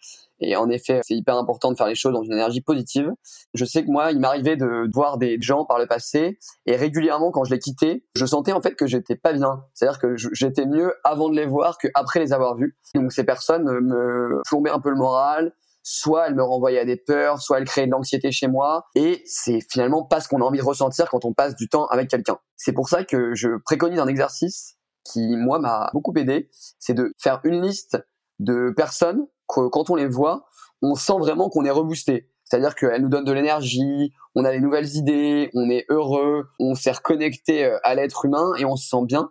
Et 0.41 0.57
en 0.57 0.69
effet, 0.69 1.01
c'est 1.03 1.15
hyper 1.15 1.37
important 1.37 1.71
de 1.73 1.77
faire 1.77 1.87
les 1.87 1.95
choses 1.95 2.13
dans 2.13 2.23
une 2.23 2.33
énergie 2.33 2.61
positive. 2.61 3.11
Je 3.55 3.65
sais 3.65 3.85
que 3.85 3.91
moi, 3.91 4.13
il 4.13 4.21
m'arrivait 4.21 4.57
de 4.57 4.89
voir 4.93 5.19
des 5.19 5.39
gens 5.41 5.65
par 5.65 5.79
le 5.79 5.87
passé 5.87 6.39
et 6.67 6.77
régulièrement, 6.77 7.31
quand 7.31 7.45
je 7.45 7.55
les 7.55 7.59
quittais, 7.59 8.05
je 8.15 8.27
sentais 8.27 8.53
en 8.53 8.61
fait 8.61 8.75
que 8.75 8.87
j'étais 8.87 9.17
pas 9.17 9.33
bien. 9.33 9.65
C'est-à-dire 9.75 9.99
que 9.99 10.17
j'étais 10.17 10.67
mieux 10.67 10.93
avant 11.05 11.29
de 11.29 11.37
les 11.37 11.47
voir 11.47 11.79
qu'après 11.79 12.21
les 12.21 12.33
avoir 12.33 12.57
vus. 12.57 12.77
Donc 12.95 13.13
ces 13.13 13.25
personnes 13.25 13.65
me 13.65 14.43
plombaient 14.47 14.71
un 14.71 14.81
peu 14.81 14.91
le 14.91 14.97
moral, 14.97 15.55
soit 15.83 16.27
elles 16.27 16.35
me 16.35 16.43
renvoyaient 16.43 16.81
à 16.81 16.85
des 16.85 16.97
peurs, 16.97 17.41
soit 17.41 17.59
elles 17.59 17.65
créaient 17.65 17.87
de 17.87 17.93
l'anxiété 17.93 18.33
chez 18.33 18.49
moi. 18.49 18.87
Et 18.95 19.23
c'est 19.25 19.61
finalement 19.71 20.05
pas 20.05 20.21
ce 20.21 20.29
qu'on 20.29 20.43
a 20.43 20.45
envie 20.45 20.59
de 20.59 20.65
ressentir 20.65 21.09
quand 21.09 21.25
on 21.25 21.33
passe 21.33 21.55
du 21.55 21.69
temps 21.69 21.87
avec 21.87 22.11
quelqu'un. 22.11 22.39
C'est 22.57 22.73
pour 22.73 22.89
ça 22.89 23.05
que 23.05 23.35
je 23.35 23.51
préconise 23.65 24.01
un 24.01 24.09
exercice 24.09 24.77
qui, 25.05 25.37
moi, 25.37 25.61
m'a 25.61 25.91
beaucoup 25.95 26.13
aidé. 26.17 26.51
C'est 26.79 26.95
de 26.95 27.15
faire 27.19 27.41
une 27.45 27.63
liste 27.63 27.99
de 28.41 28.73
personnes 28.77 29.27
quand 29.47 29.91
on 29.91 29.95
les 29.95 30.07
voit, 30.07 30.47
on 30.83 30.95
sent 30.95 31.19
vraiment 31.19 31.49
qu'on 31.49 31.65
est 31.65 31.71
reboosté. 31.71 32.29
C'est-à-dire 32.47 32.77
qu'elles 32.77 33.03
nous 33.03 33.09
donnent 33.09 33.25
de 33.25 33.33
l'énergie, 33.33 34.13
on 34.37 34.45
a 34.45 34.53
des 34.53 34.61
nouvelles 34.61 34.95
idées, 34.95 35.51
on 35.55 35.69
est 35.69 35.85
heureux, 35.89 36.49
on 36.61 36.75
s'est 36.75 36.93
reconnecté 36.93 37.65
euh, 37.65 37.79
à 37.83 37.95
l'être 37.97 38.25
humain 38.25 38.53
et 38.59 38.65
on 38.65 38.77
se 38.77 38.89
sent 38.89 39.05
bien. 39.05 39.31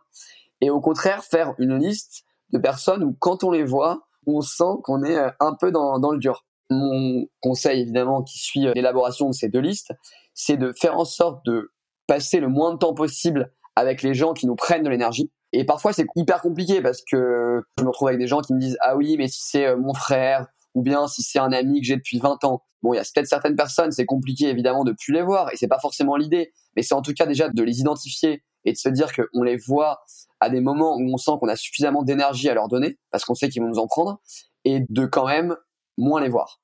Et 0.60 0.70
au 0.70 0.82
contraire, 0.82 1.24
faire 1.24 1.54
une 1.58 1.78
liste 1.78 2.26
de 2.52 2.58
personnes 2.58 3.04
où 3.04 3.16
quand 3.18 3.44
on 3.44 3.52
les 3.52 3.64
voit, 3.64 4.02
on 4.28 4.42
sent 4.42 4.82
qu'on 4.84 5.02
est 5.04 5.16
euh, 5.16 5.30
un 5.40 5.54
peu 5.54 5.72
dans, 5.72 5.98
dans 6.00 6.12
le 6.12 6.18
dur. 6.18 6.46
Mon 6.70 7.28
conseil, 7.42 7.82
évidemment, 7.82 8.22
qui 8.22 8.38
suit 8.38 8.68
euh, 8.68 8.74
l'élaboration 8.76 9.30
de 9.30 9.34
ces 9.34 9.48
deux 9.48 9.60
listes, 9.60 9.94
c'est 10.34 10.58
de 10.58 10.74
faire 10.78 10.98
en 10.98 11.06
sorte 11.06 11.46
de 11.46 11.72
passer 12.08 12.42
le 12.42 12.50
moins 12.50 12.74
de 12.74 12.80
temps 12.80 12.94
possible 12.94 13.54
avec 13.78 14.02
les 14.02 14.14
gens 14.14 14.34
qui 14.34 14.46
nous 14.46 14.56
prennent 14.56 14.84
de 14.84 14.90
l'énergie 14.90 15.32
Et 15.58 15.64
parfois, 15.64 15.94
c'est 15.94 16.06
hyper 16.18 16.42
compliqué 16.42 16.82
parce 16.82 17.02
que 17.02 17.62
je 17.78 17.84
me 17.84 17.88
retrouve 17.88 18.10
avec 18.10 18.20
des 18.20 18.28
gens 18.28 18.42
qui 18.42 18.54
me 18.54 18.60
disent 18.60 18.78
Ah 18.82 18.98
oui, 18.98 19.16
mais 19.18 19.30
si 19.30 19.40
c'est 19.42 19.68
euh, 19.68 19.78
mon 19.78 19.94
frère, 19.94 20.48
ou 20.74 20.82
bien 20.82 21.08
si 21.08 21.24
c'est 21.24 21.40
un 21.40 21.54
ami 21.54 21.80
que 21.80 21.88
j'ai 21.88 21.96
depuis 21.96 22.20
20 22.20 22.44
ans. 22.44 22.62
Bon, 22.84 22.94
il 22.94 22.98
y 22.98 23.00
a 23.00 23.04
peut-être 23.04 23.28
certaines 23.28 23.56
personnes, 23.56 23.94
c'est 23.94 24.06
compliqué 24.06 24.50
évidemment 24.50 24.84
de 24.84 24.92
plus 24.92 25.14
les 25.14 25.22
voir, 25.22 25.52
et 25.54 25.56
c'est 25.56 25.70
pas 25.70 25.80
forcément 25.80 26.18
l'idée, 26.18 26.52
mais 26.76 26.82
c'est 26.82 26.94
en 26.94 27.02
tout 27.02 27.14
cas 27.14 27.26
déjà 27.26 27.48
de 27.48 27.64
les 27.64 27.80
identifier 27.80 28.44
et 28.66 28.74
de 28.74 28.78
se 28.78 28.90
dire 28.90 29.14
qu'on 29.14 29.44
les 29.44 29.56
voit 29.56 30.02
à 30.42 30.50
des 30.50 30.60
moments 30.60 30.98
où 30.98 31.14
on 31.14 31.16
sent 31.16 31.32
qu'on 31.40 31.48
a 31.48 31.56
suffisamment 31.56 32.04
d'énergie 32.04 32.50
à 32.50 32.54
leur 32.54 32.68
donner, 32.68 33.00
parce 33.10 33.24
qu'on 33.24 33.34
sait 33.34 33.48
qu'ils 33.48 33.62
vont 33.62 33.70
nous 33.70 33.80
en 33.80 33.88
prendre, 33.88 34.20
et 34.66 34.82
de 34.90 35.06
quand 35.06 35.26
même 35.26 35.56
moins 35.98 36.20
les 36.20 36.30
voir. 36.30 36.60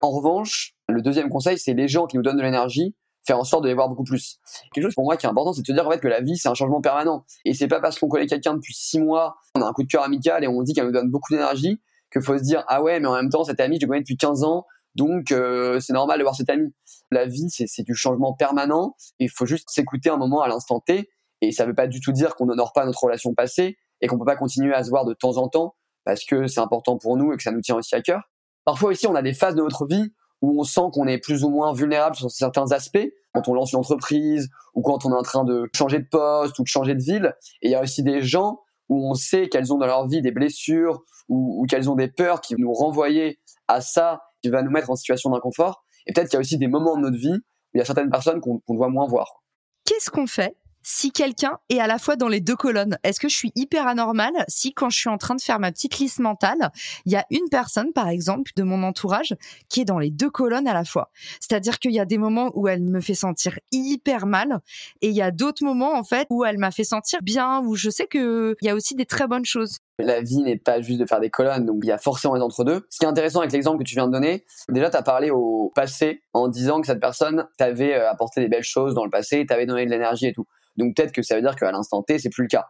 En 0.00 0.10
revanche, 0.10 0.76
le 0.88 1.02
deuxième 1.02 1.30
conseil, 1.30 1.58
c'est 1.58 1.74
les 1.74 1.88
gens 1.88 2.06
qui 2.06 2.16
nous 2.16 2.22
donnent 2.22 2.36
de 2.36 2.42
l'énergie, 2.42 2.94
faire 3.26 3.38
en 3.38 3.44
sorte 3.44 3.64
de 3.64 3.68
les 3.68 3.74
voir 3.74 3.88
beaucoup 3.88 4.04
plus. 4.04 4.38
Quelque 4.72 4.84
chose 4.84 4.94
pour 4.94 5.04
moi 5.04 5.16
qui 5.16 5.26
est 5.26 5.28
important, 5.28 5.52
c'est 5.52 5.62
de 5.62 5.66
se 5.66 5.72
dire 5.72 5.86
en 5.86 5.90
fait 5.90 6.00
que 6.00 6.08
la 6.08 6.20
vie 6.20 6.36
c'est 6.36 6.48
un 6.48 6.54
changement 6.54 6.80
permanent. 6.80 7.24
Et 7.44 7.54
c'est 7.54 7.68
pas 7.68 7.80
parce 7.80 7.98
qu'on 7.98 8.08
connaît 8.08 8.26
quelqu'un 8.26 8.54
depuis 8.54 8.74
six 8.74 9.00
mois, 9.00 9.36
on 9.54 9.62
a 9.62 9.66
un 9.66 9.72
coup 9.72 9.82
de 9.82 9.88
cœur 9.88 10.02
amical 10.02 10.44
et 10.44 10.48
on 10.48 10.62
dit 10.62 10.72
qu'elle 10.72 10.86
nous 10.86 10.92
donne 10.92 11.10
beaucoup 11.10 11.32
d'énergie 11.32 11.80
qu'il 12.12 12.22
faut 12.22 12.38
se 12.38 12.42
dire 12.42 12.64
ah 12.68 12.82
ouais 12.82 13.00
mais 13.00 13.08
en 13.08 13.14
même 13.14 13.30
temps 13.30 13.44
cet 13.44 13.58
ami 13.60 13.76
je 13.80 13.86
le 13.86 13.88
connais 13.88 14.00
depuis 14.00 14.16
15 14.16 14.44
ans 14.44 14.64
donc 14.94 15.32
euh, 15.32 15.78
c'est 15.80 15.92
normal 15.92 16.18
de 16.18 16.22
voir 16.22 16.34
cet 16.34 16.50
ami. 16.50 16.72
La 17.10 17.26
vie 17.26 17.48
c'est 17.50 17.82
du 17.82 17.94
changement 17.94 18.32
permanent. 18.32 18.96
Il 19.18 19.30
faut 19.30 19.46
juste 19.46 19.68
s'écouter 19.70 20.10
un 20.10 20.16
moment 20.16 20.42
à 20.42 20.48
l'instant 20.48 20.80
T 20.80 21.10
et 21.42 21.52
ça 21.52 21.66
veut 21.66 21.74
pas 21.74 21.86
du 21.86 22.00
tout 22.00 22.12
dire 22.12 22.34
qu'on 22.34 22.46
n'honore 22.46 22.72
pas 22.72 22.86
notre 22.86 23.02
relation 23.02 23.34
passée 23.34 23.76
et 24.00 24.06
qu'on 24.06 24.18
peut 24.18 24.24
pas 24.24 24.36
continuer 24.36 24.74
à 24.74 24.82
se 24.82 24.90
voir 24.90 25.04
de 25.04 25.14
temps 25.14 25.36
en 25.36 25.48
temps 25.48 25.76
parce 26.04 26.24
que 26.24 26.46
c'est 26.46 26.60
important 26.60 26.96
pour 26.96 27.16
nous 27.16 27.32
et 27.32 27.36
que 27.36 27.42
ça 27.42 27.50
nous 27.50 27.60
tient 27.60 27.76
aussi 27.76 27.94
à 27.94 28.00
cœur. 28.00 28.30
Parfois 28.64 28.90
aussi 28.90 29.06
on 29.06 29.14
a 29.14 29.22
des 29.22 29.34
phases 29.34 29.54
de 29.54 29.62
notre 29.62 29.86
vie 29.86 30.12
où 30.42 30.60
on 30.60 30.64
sent 30.64 30.88
qu'on 30.92 31.06
est 31.06 31.18
plus 31.18 31.44
ou 31.44 31.50
moins 31.50 31.72
vulnérable 31.72 32.16
sur 32.16 32.30
certains 32.30 32.72
aspects, 32.72 33.08
quand 33.32 33.48
on 33.48 33.54
lance 33.54 33.72
une 33.72 33.78
entreprise 33.78 34.48
ou 34.74 34.82
quand 34.82 35.04
on 35.04 35.12
est 35.12 35.16
en 35.16 35.22
train 35.22 35.44
de 35.44 35.68
changer 35.74 35.98
de 35.98 36.08
poste 36.10 36.58
ou 36.58 36.62
de 36.62 36.68
changer 36.68 36.94
de 36.94 37.02
ville. 37.02 37.34
Et 37.62 37.68
il 37.68 37.70
y 37.70 37.74
a 37.74 37.82
aussi 37.82 38.02
des 38.02 38.22
gens 38.22 38.60
où 38.88 39.10
on 39.10 39.14
sait 39.14 39.48
qu'elles 39.48 39.72
ont 39.72 39.78
dans 39.78 39.86
leur 39.86 40.06
vie 40.06 40.22
des 40.22 40.30
blessures 40.30 41.02
ou, 41.28 41.66
qu'elles 41.68 41.90
ont 41.90 41.96
des 41.96 42.08
peurs 42.08 42.40
qui 42.40 42.54
vont 42.54 42.60
nous 42.62 42.72
renvoyer 42.72 43.40
à 43.68 43.80
ça, 43.80 44.22
qui 44.42 44.48
va 44.48 44.62
nous 44.62 44.70
mettre 44.70 44.90
en 44.90 44.96
situation 44.96 45.30
d'inconfort. 45.30 45.84
Et 46.06 46.12
peut-être 46.12 46.28
qu'il 46.28 46.36
y 46.36 46.38
a 46.38 46.40
aussi 46.40 46.58
des 46.58 46.68
moments 46.68 46.96
de 46.96 47.02
notre 47.02 47.18
vie 47.18 47.34
où 47.34 47.70
il 47.74 47.78
y 47.78 47.80
a 47.80 47.84
certaines 47.84 48.10
personnes 48.10 48.40
qu'on 48.40 48.60
doit 48.68 48.88
moins 48.88 49.06
voir. 49.06 49.42
Qu'est-ce 49.84 50.10
qu'on 50.10 50.26
fait 50.26 50.56
si 50.88 51.10
quelqu'un 51.10 51.58
est 51.68 51.80
à 51.80 51.88
la 51.88 51.98
fois 51.98 52.14
dans 52.14 52.28
les 52.28 52.40
deux 52.40 52.54
colonnes, 52.54 52.96
est-ce 53.02 53.18
que 53.18 53.28
je 53.28 53.34
suis 53.34 53.50
hyper 53.56 53.88
anormale 53.88 54.44
si 54.46 54.72
quand 54.72 54.88
je 54.88 54.96
suis 54.96 55.08
en 55.08 55.18
train 55.18 55.34
de 55.34 55.40
faire 55.40 55.58
ma 55.58 55.72
petite 55.72 55.98
liste 55.98 56.20
mentale, 56.20 56.70
il 57.06 57.12
y 57.12 57.16
a 57.16 57.26
une 57.30 57.48
personne, 57.50 57.92
par 57.92 58.06
exemple, 58.08 58.52
de 58.54 58.62
mon 58.62 58.84
entourage 58.84 59.34
qui 59.68 59.80
est 59.80 59.84
dans 59.84 59.98
les 59.98 60.10
deux 60.10 60.30
colonnes 60.30 60.68
à 60.68 60.74
la 60.74 60.84
fois? 60.84 61.10
C'est-à-dire 61.40 61.80
qu'il 61.80 61.90
y 61.90 61.98
a 61.98 62.04
des 62.04 62.18
moments 62.18 62.52
où 62.54 62.68
elle 62.68 62.84
me 62.84 63.00
fait 63.00 63.14
sentir 63.14 63.58
hyper 63.72 64.26
mal 64.26 64.60
et 65.02 65.08
il 65.08 65.14
y 65.16 65.22
a 65.22 65.32
d'autres 65.32 65.64
moments, 65.64 65.98
en 65.98 66.04
fait, 66.04 66.28
où 66.30 66.44
elle 66.44 66.58
m'a 66.58 66.70
fait 66.70 66.84
sentir 66.84 67.20
bien, 67.20 67.62
où 67.64 67.74
je 67.74 67.90
sais 67.90 68.06
qu'il 68.06 68.54
y 68.62 68.68
a 68.68 68.74
aussi 68.76 68.94
des 68.94 69.06
très 69.06 69.26
bonnes 69.26 69.44
choses. 69.44 69.78
La 69.98 70.20
vie 70.20 70.42
n'est 70.42 70.58
pas 70.58 70.80
juste 70.82 71.00
de 71.00 71.06
faire 71.06 71.20
des 71.20 71.30
colonnes, 71.30 71.66
donc 71.66 71.78
il 71.82 71.88
y 71.88 71.92
a 71.92 71.98
forcément 71.98 72.34
les 72.34 72.42
entre-deux. 72.42 72.86
Ce 72.90 72.98
qui 72.98 73.06
est 73.06 73.08
intéressant 73.08 73.40
avec 73.40 73.50
l'exemple 73.50 73.78
que 73.78 73.88
tu 73.88 73.94
viens 73.96 74.06
de 74.06 74.12
donner, 74.12 74.44
déjà 74.68 74.90
tu 74.90 74.96
as 74.96 75.02
parlé 75.02 75.30
au 75.30 75.72
passé 75.74 76.22
en 76.32 76.46
disant 76.46 76.80
que 76.80 76.86
cette 76.86 77.00
personne 77.00 77.48
t'avait 77.56 77.94
euh, 77.94 78.10
apporté 78.10 78.40
des 78.40 78.48
belles 78.48 78.62
choses 78.62 78.94
dans 78.94 79.04
le 79.04 79.10
passé, 79.10 79.46
t'avait 79.46 79.66
donné 79.66 79.84
de 79.86 79.90
l'énergie 79.90 80.26
et 80.26 80.32
tout. 80.32 80.46
Donc 80.76 80.96
peut-être 80.96 81.12
que 81.12 81.22
ça 81.22 81.34
veut 81.36 81.42
dire 81.42 81.56
qu'à 81.56 81.70
l'instant 81.72 82.02
T, 82.02 82.18
c'est 82.18 82.28
plus 82.28 82.42
le 82.42 82.48
cas. 82.48 82.66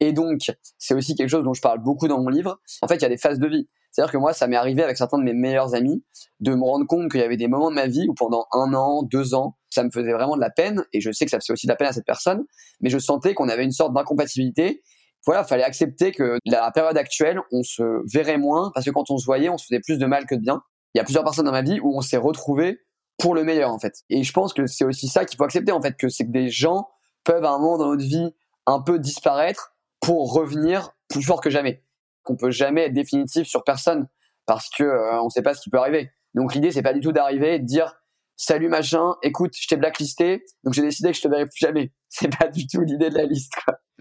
Et 0.00 0.12
donc, 0.12 0.50
c'est 0.78 0.94
aussi 0.94 1.14
quelque 1.14 1.28
chose 1.28 1.44
dont 1.44 1.54
je 1.54 1.60
parle 1.60 1.78
beaucoup 1.80 2.08
dans 2.08 2.20
mon 2.20 2.28
livre. 2.28 2.60
En 2.82 2.88
fait, 2.88 2.96
il 2.96 3.02
y 3.02 3.06
a 3.06 3.08
des 3.08 3.18
phases 3.18 3.38
de 3.38 3.46
vie. 3.46 3.68
C'est-à-dire 3.90 4.12
que 4.12 4.18
moi, 4.18 4.32
ça 4.32 4.46
m'est 4.46 4.56
arrivé 4.56 4.82
avec 4.82 4.96
certains 4.96 5.18
de 5.18 5.24
mes 5.24 5.34
meilleurs 5.34 5.74
amis 5.74 6.04
de 6.38 6.54
me 6.54 6.62
rendre 6.62 6.86
compte 6.86 7.10
qu'il 7.10 7.20
y 7.20 7.24
avait 7.24 7.36
des 7.36 7.48
moments 7.48 7.70
de 7.70 7.74
ma 7.74 7.86
vie 7.86 8.06
où 8.08 8.14
pendant 8.14 8.46
un 8.52 8.72
an, 8.72 9.02
deux 9.02 9.34
ans, 9.34 9.56
ça 9.68 9.82
me 9.82 9.90
faisait 9.90 10.12
vraiment 10.12 10.36
de 10.36 10.40
la 10.40 10.50
peine. 10.50 10.84
Et 10.92 11.00
je 11.00 11.10
sais 11.10 11.24
que 11.24 11.30
ça 11.30 11.40
faisait 11.40 11.52
aussi 11.52 11.66
de 11.66 11.72
la 11.72 11.76
peine 11.76 11.88
à 11.88 11.92
cette 11.92 12.06
personne. 12.06 12.44
Mais 12.80 12.88
je 12.88 12.98
sentais 12.98 13.34
qu'on 13.34 13.48
avait 13.48 13.64
une 13.64 13.72
sorte 13.72 13.92
d'incompatibilité. 13.92 14.82
Voilà, 15.26 15.44
fallait 15.44 15.64
accepter 15.64 16.12
que 16.12 16.38
la 16.46 16.70
période 16.70 16.96
actuelle, 16.96 17.40
on 17.52 17.62
se 17.62 17.82
verrait 18.12 18.38
moins 18.38 18.70
parce 18.74 18.86
que 18.86 18.90
quand 18.90 19.10
on 19.10 19.18
se 19.18 19.26
voyait, 19.26 19.48
on 19.48 19.58
se 19.58 19.66
faisait 19.66 19.80
plus 19.80 19.98
de 19.98 20.06
mal 20.06 20.26
que 20.26 20.34
de 20.34 20.40
bien. 20.40 20.62
Il 20.94 20.98
y 20.98 21.00
a 21.00 21.04
plusieurs 21.04 21.24
personnes 21.24 21.44
dans 21.44 21.52
ma 21.52 21.62
vie 21.62 21.78
où 21.80 21.96
on 21.96 22.00
s'est 22.00 22.16
retrouvés 22.16 22.80
pour 23.18 23.34
le 23.34 23.44
meilleur 23.44 23.70
en 23.70 23.78
fait. 23.78 24.02
Et 24.08 24.22
je 24.22 24.32
pense 24.32 24.54
que 24.54 24.66
c'est 24.66 24.84
aussi 24.84 25.08
ça 25.08 25.24
qu'il 25.24 25.36
faut 25.36 25.44
accepter 25.44 25.72
en 25.72 25.82
fait, 25.82 25.96
que 25.96 26.08
c'est 26.08 26.24
que 26.24 26.32
des 26.32 26.48
gens 26.48 26.88
peuvent 27.24 27.44
à 27.44 27.50
un 27.50 27.58
moment 27.58 27.78
dans 27.78 27.88
notre 27.88 28.04
vie 28.04 28.34
un 28.66 28.80
peu 28.80 28.98
disparaître 28.98 29.74
pour 30.00 30.32
revenir 30.32 30.90
plus 31.08 31.22
fort 31.22 31.40
que 31.40 31.50
jamais. 31.50 31.84
Qu'on 32.22 32.36
peut 32.36 32.50
jamais 32.50 32.86
être 32.86 32.94
définitif 32.94 33.46
sur 33.46 33.64
personne 33.64 34.08
parce 34.46 34.68
que 34.70 34.84
euh, 34.84 35.22
on 35.22 35.28
sait 35.28 35.42
pas 35.42 35.54
ce 35.54 35.60
qui 35.60 35.70
peut 35.70 35.78
arriver. 35.78 36.10
Donc 36.34 36.54
l'idée 36.54 36.70
c'est 36.70 36.82
pas 36.82 36.92
du 36.92 37.00
tout 37.00 37.12
d'arriver 37.12 37.54
et 37.54 37.58
de 37.58 37.64
dire 37.64 38.00
salut 38.40 38.68
machin, 38.68 39.16
écoute, 39.22 39.52
je 39.54 39.68
t'ai 39.68 39.76
blacklisté, 39.76 40.44
donc 40.64 40.72
j'ai 40.72 40.80
décidé 40.80 41.10
que 41.10 41.16
je 41.16 41.22
te 41.22 41.28
verrai 41.28 41.44
plus 41.44 41.58
jamais. 41.58 41.92
C'est 42.08 42.34
pas 42.36 42.48
du 42.48 42.66
tout 42.66 42.80
l'idée 42.80 43.10
de 43.10 43.14
la 43.14 43.24
liste. 43.24 43.52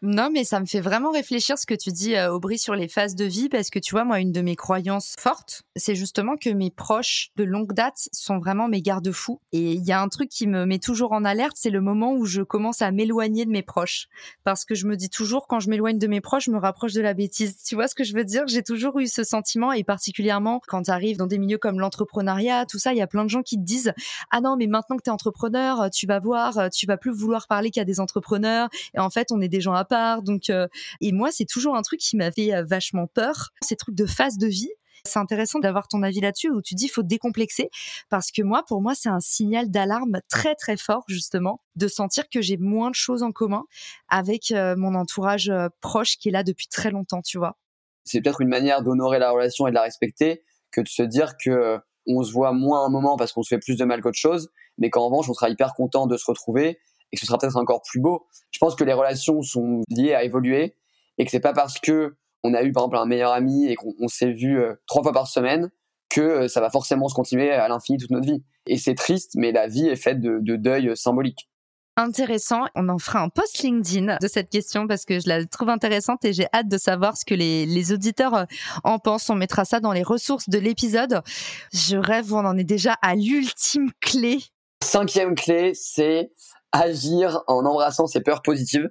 Non, 0.01 0.29
mais 0.31 0.45
ça 0.45 0.59
me 0.61 0.65
fait 0.65 0.79
vraiment 0.79 1.11
réfléchir 1.11 1.57
ce 1.57 1.65
que 1.65 1.73
tu 1.73 1.91
dis, 1.91 2.15
euh, 2.15 2.31
Aubry, 2.31 2.57
sur 2.57 2.73
les 2.73 2.87
phases 2.87 3.15
de 3.15 3.25
vie, 3.25 3.49
parce 3.49 3.69
que 3.69 3.79
tu 3.79 3.91
vois, 3.91 4.05
moi, 4.05 4.19
une 4.19 4.31
de 4.31 4.41
mes 4.41 4.55
croyances 4.55 5.15
fortes, 5.19 5.63
c'est 5.75 5.95
justement 5.95 6.37
que 6.37 6.49
mes 6.49 6.69
proches 6.69 7.31
de 7.35 7.43
longue 7.43 7.73
date 7.73 8.07
sont 8.13 8.39
vraiment 8.39 8.69
mes 8.69 8.81
garde-fous. 8.81 9.41
Et 9.51 9.73
il 9.73 9.83
y 9.83 9.91
a 9.91 10.01
un 10.01 10.07
truc 10.07 10.29
qui 10.29 10.47
me 10.47 10.65
met 10.65 10.79
toujours 10.79 11.11
en 11.11 11.25
alerte, 11.25 11.55
c'est 11.55 11.69
le 11.69 11.81
moment 11.81 12.13
où 12.13 12.25
je 12.25 12.41
commence 12.41 12.81
à 12.81 12.91
m'éloigner 12.91 13.45
de 13.45 13.51
mes 13.51 13.61
proches. 13.61 14.07
Parce 14.45 14.63
que 14.63 14.73
je 14.73 14.87
me 14.87 14.95
dis 14.95 15.09
toujours, 15.09 15.47
quand 15.47 15.59
je 15.59 15.69
m'éloigne 15.69 15.99
de 15.99 16.07
mes 16.07 16.21
proches, 16.21 16.45
je 16.45 16.51
me 16.51 16.59
rapproche 16.59 16.93
de 16.93 17.01
la 17.01 17.13
bêtise. 17.13 17.61
Tu 17.63 17.75
vois 17.75 17.89
ce 17.89 17.95
que 17.95 18.05
je 18.05 18.13
veux 18.13 18.23
dire? 18.23 18.43
J'ai 18.47 18.63
toujours 18.63 18.99
eu 18.99 19.07
ce 19.07 19.25
sentiment, 19.25 19.73
et 19.73 19.83
particulièrement 19.83 20.61
quand 20.67 20.83
tu 20.83 20.91
arrives 20.91 21.17
dans 21.17 21.27
des 21.27 21.37
milieux 21.37 21.57
comme 21.57 21.79
l'entrepreneuriat, 21.79 22.65
tout 22.65 22.79
ça, 22.79 22.93
il 22.93 22.97
y 22.97 23.01
a 23.01 23.07
plein 23.07 23.25
de 23.25 23.29
gens 23.29 23.43
qui 23.43 23.57
te 23.57 23.63
disent, 23.63 23.93
ah 24.31 24.39
non, 24.39 24.55
mais 24.55 24.67
maintenant 24.67 24.95
que 24.95 25.03
tu 25.03 25.09
es 25.09 25.13
entrepreneur, 25.13 25.89
tu 25.91 26.07
vas 26.07 26.19
voir, 26.19 26.69
tu 26.71 26.85
vas 26.85 26.95
plus 26.95 27.11
vouloir 27.11 27.47
parler 27.47 27.69
qu'à 27.69 27.83
des 27.83 27.99
entrepreneurs. 27.99 28.69
Et 28.93 28.99
en 28.99 29.09
fait, 29.09 29.31
on 29.31 29.41
est 29.41 29.49
des 29.49 29.59
gens 29.59 29.73
à 29.73 29.83
Donc, 30.23 30.49
euh, 30.49 30.67
et 31.01 31.11
moi, 31.11 31.31
c'est 31.31 31.45
toujours 31.45 31.75
un 31.75 31.81
truc 31.81 31.99
qui 31.99 32.15
m'avait 32.15 32.53
euh, 32.53 32.63
vachement 32.63 33.07
peur. 33.07 33.49
Ces 33.61 33.75
trucs 33.75 33.95
de 33.95 34.05
phase 34.05 34.37
de 34.37 34.47
vie. 34.47 34.71
C'est 35.05 35.19
intéressant 35.19 35.59
d'avoir 35.59 35.87
ton 35.87 36.03
avis 36.03 36.19
là-dessus 36.19 36.49
où 36.49 36.61
tu 36.61 36.75
dis 36.75 36.89
faut 36.89 37.03
décomplexer 37.03 37.69
parce 38.09 38.31
que 38.31 38.41
moi, 38.41 38.63
pour 38.67 38.81
moi, 38.81 38.95
c'est 38.95 39.07
un 39.07 39.21
signal 39.21 39.71
d'alarme 39.71 40.19
très 40.27 40.55
très 40.55 40.75
fort 40.75 41.05
justement 41.07 41.61
de 41.77 41.87
sentir 41.87 42.27
que 42.29 42.41
j'ai 42.41 42.57
moins 42.57 42.89
de 42.89 42.95
choses 42.95 43.23
en 43.23 43.31
commun 43.31 43.63
avec 44.09 44.51
euh, 44.51 44.75
mon 44.75 44.95
entourage 44.95 45.49
proche 45.79 46.17
qui 46.17 46.27
est 46.27 46.31
là 46.33 46.43
depuis 46.43 46.67
très 46.67 46.91
longtemps, 46.91 47.21
tu 47.21 47.37
vois. 47.37 47.57
C'est 48.03 48.19
peut-être 48.19 48.41
une 48.41 48.49
manière 48.49 48.81
d'honorer 48.83 49.19
la 49.19 49.31
relation 49.31 49.67
et 49.67 49.69
de 49.69 49.75
la 49.75 49.83
respecter 49.83 50.43
que 50.69 50.81
de 50.81 50.89
se 50.89 51.03
dire 51.03 51.37
que 51.41 51.79
on 52.05 52.21
se 52.21 52.33
voit 52.33 52.51
moins 52.51 52.85
un 52.85 52.89
moment 52.89 53.15
parce 53.15 53.31
qu'on 53.31 53.43
se 53.43 53.55
fait 53.55 53.59
plus 53.59 53.77
de 53.77 53.85
mal 53.85 54.01
qu'autre 54.01 54.17
chose, 54.17 54.49
mais 54.77 54.89
qu'en 54.89 55.05
revanche, 55.05 55.29
on 55.29 55.33
sera 55.33 55.49
hyper 55.49 55.73
content 55.75 56.07
de 56.07 56.17
se 56.17 56.25
retrouver 56.25 56.79
et 57.11 57.15
que 57.15 57.19
ce 57.19 57.25
sera 57.25 57.37
peut-être 57.37 57.57
encore 57.57 57.81
plus 57.81 57.99
beau. 57.99 58.27
Je 58.51 58.59
pense 58.59 58.75
que 58.75 58.83
les 58.83 58.93
relations 58.93 59.41
sont 59.41 59.81
liées 59.89 60.13
à 60.13 60.23
évoluer 60.23 60.75
et 61.17 61.25
que 61.25 61.31
c'est 61.31 61.39
pas 61.39 61.53
parce 61.53 61.79
que 61.79 62.15
on 62.43 62.53
a 62.53 62.63
eu 62.63 62.71
par 62.71 62.83
exemple 62.83 62.97
un 62.97 63.05
meilleur 63.05 63.31
ami 63.31 63.67
et 63.67 63.75
qu'on 63.75 64.07
s'est 64.07 64.31
vu 64.31 64.59
euh, 64.59 64.73
trois 64.87 65.03
fois 65.03 65.11
par 65.11 65.27
semaine 65.27 65.69
que 66.09 66.21
euh, 66.21 66.47
ça 66.47 66.61
va 66.61 66.69
forcément 66.69 67.07
se 67.07 67.13
continuer 67.13 67.51
à 67.51 67.67
l'infini 67.67 67.97
toute 67.97 68.11
notre 68.11 68.25
vie. 68.25 68.43
Et 68.65 68.77
c'est 68.77 68.95
triste, 68.95 69.33
mais 69.35 69.51
la 69.51 69.67
vie 69.67 69.87
est 69.87 69.95
faite 69.95 70.21
de, 70.21 70.39
de 70.39 70.55
deuil 70.55 70.95
symbolique. 70.95 71.49
Intéressant. 71.97 72.61
On 72.75 72.87
en 72.87 72.97
fera 72.97 73.19
un 73.19 73.27
post 73.27 73.61
LinkedIn 73.61 74.17
de 74.21 74.27
cette 74.29 74.49
question 74.49 74.87
parce 74.87 75.03
que 75.03 75.19
je 75.19 75.27
la 75.27 75.45
trouve 75.45 75.67
intéressante 75.67 76.23
et 76.23 76.31
j'ai 76.31 76.47
hâte 76.53 76.69
de 76.69 76.77
savoir 76.77 77.17
ce 77.17 77.25
que 77.25 77.35
les, 77.35 77.65
les 77.65 77.91
auditeurs 77.91 78.35
euh, 78.35 78.45
en 78.85 78.99
pensent. 78.99 79.29
On 79.29 79.35
mettra 79.35 79.65
ça 79.65 79.81
dans 79.81 79.91
les 79.91 80.03
ressources 80.03 80.47
de 80.47 80.59
l'épisode. 80.59 81.21
Je 81.73 81.97
rêve, 81.97 82.33
on 82.33 82.45
en 82.45 82.57
est 82.57 82.63
déjà 82.63 82.93
à 83.01 83.15
l'ultime 83.15 83.91
clé. 83.99 84.39
Cinquième 84.81 85.35
clé, 85.35 85.73
c'est 85.73 86.31
agir 86.71 87.41
en 87.47 87.65
embrassant 87.65 88.07
ses 88.07 88.21
peurs 88.21 88.41
positives. 88.41 88.89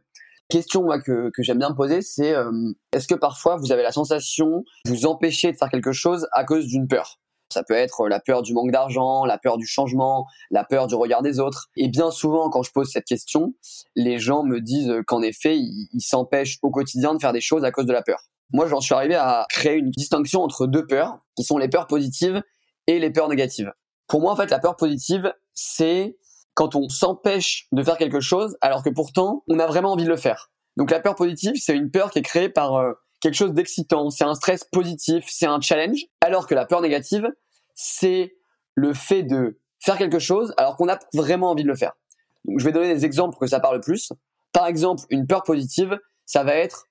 Question 0.48 0.82
moi 0.82 0.98
que, 1.00 1.30
que 1.34 1.42
j'aime 1.42 1.58
bien 1.58 1.72
poser, 1.72 2.00
c'est 2.00 2.34
euh, 2.34 2.50
est-ce 2.92 3.06
que 3.06 3.14
parfois 3.14 3.56
vous 3.56 3.70
avez 3.70 3.82
la 3.82 3.92
sensation 3.92 4.64
de 4.86 4.90
vous 4.90 5.06
empêcher 5.06 5.52
de 5.52 5.56
faire 5.58 5.68
quelque 5.68 5.92
chose 5.92 6.26
à 6.32 6.44
cause 6.44 6.66
d'une 6.66 6.88
peur? 6.88 7.18
Ça 7.52 7.62
peut 7.62 7.74
être 7.74 8.08
la 8.08 8.20
peur 8.20 8.42
du 8.42 8.52
manque 8.52 8.70
d'argent, 8.70 9.24
la 9.24 9.38
peur 9.38 9.56
du 9.56 9.66
changement, 9.66 10.26
la 10.50 10.64
peur 10.64 10.86
du 10.86 10.94
regard 10.94 11.22
des 11.22 11.40
autres. 11.40 11.68
Et 11.76 11.88
bien 11.88 12.10
souvent, 12.10 12.50
quand 12.50 12.62
je 12.62 12.72
pose 12.72 12.90
cette 12.90 13.06
question, 13.06 13.54
les 13.96 14.18
gens 14.18 14.42
me 14.42 14.60
disent 14.60 14.92
qu'en 15.06 15.22
effet, 15.22 15.56
ils 15.58 16.00
s'empêchent 16.00 16.58
au 16.62 16.70
quotidien 16.70 17.14
de 17.14 17.20
faire 17.20 17.32
des 17.32 17.40
choses 17.40 17.64
à 17.64 17.70
cause 17.70 17.86
de 17.86 17.92
la 17.92 18.02
peur. 18.02 18.20
Moi, 18.52 18.66
j'en 18.66 18.80
suis 18.80 18.94
arrivé 18.94 19.14
à 19.14 19.46
créer 19.50 19.76
une 19.76 19.90
distinction 19.90 20.42
entre 20.42 20.66
deux 20.66 20.86
peurs, 20.86 21.18
qui 21.36 21.44
sont 21.44 21.58
les 21.58 21.68
peurs 21.68 21.86
positives 21.86 22.42
et 22.86 22.98
les 22.98 23.10
peurs 23.10 23.28
négatives. 23.28 23.72
Pour 24.06 24.20
moi, 24.20 24.32
en 24.32 24.36
fait, 24.36 24.50
la 24.50 24.58
peur 24.58 24.76
positive, 24.76 25.32
c'est 25.52 26.16
quand 26.58 26.74
on 26.74 26.88
s'empêche 26.88 27.68
de 27.70 27.84
faire 27.84 27.96
quelque 27.96 28.18
chose 28.18 28.58
alors 28.60 28.82
que 28.82 28.90
pourtant 28.90 29.44
on 29.46 29.60
a 29.60 29.66
vraiment 29.68 29.92
envie 29.92 30.02
de 30.02 30.08
le 30.08 30.16
faire. 30.16 30.50
Donc 30.76 30.90
la 30.90 30.98
peur 30.98 31.14
positive, 31.14 31.54
c'est 31.54 31.76
une 31.76 31.88
peur 31.88 32.10
qui 32.10 32.18
est 32.18 32.22
créée 32.22 32.48
par 32.48 32.74
euh, 32.74 32.94
quelque 33.20 33.36
chose 33.36 33.52
d'excitant, 33.52 34.10
c'est 34.10 34.24
un 34.24 34.34
stress 34.34 34.64
positif, 34.64 35.24
c'est 35.28 35.46
un 35.46 35.60
challenge, 35.60 36.06
alors 36.20 36.48
que 36.48 36.56
la 36.56 36.66
peur 36.66 36.80
négative, 36.80 37.28
c'est 37.76 38.34
le 38.74 38.92
fait 38.92 39.22
de 39.22 39.60
faire 39.78 39.98
quelque 39.98 40.18
chose 40.18 40.52
alors 40.56 40.76
qu'on 40.76 40.88
a 40.88 40.98
vraiment 41.14 41.52
envie 41.52 41.62
de 41.62 41.68
le 41.68 41.76
faire. 41.76 41.92
Donc 42.44 42.58
je 42.58 42.64
vais 42.64 42.72
donner 42.72 42.92
des 42.92 43.04
exemples 43.04 43.34
pour 43.34 43.40
que 43.40 43.46
ça 43.46 43.60
parle 43.60 43.78
plus. 43.78 44.12
Par 44.50 44.66
exemple, 44.66 45.04
une 45.10 45.28
peur 45.28 45.44
positive, 45.44 45.96
ça 46.26 46.42
va 46.42 46.56
être 46.56 46.86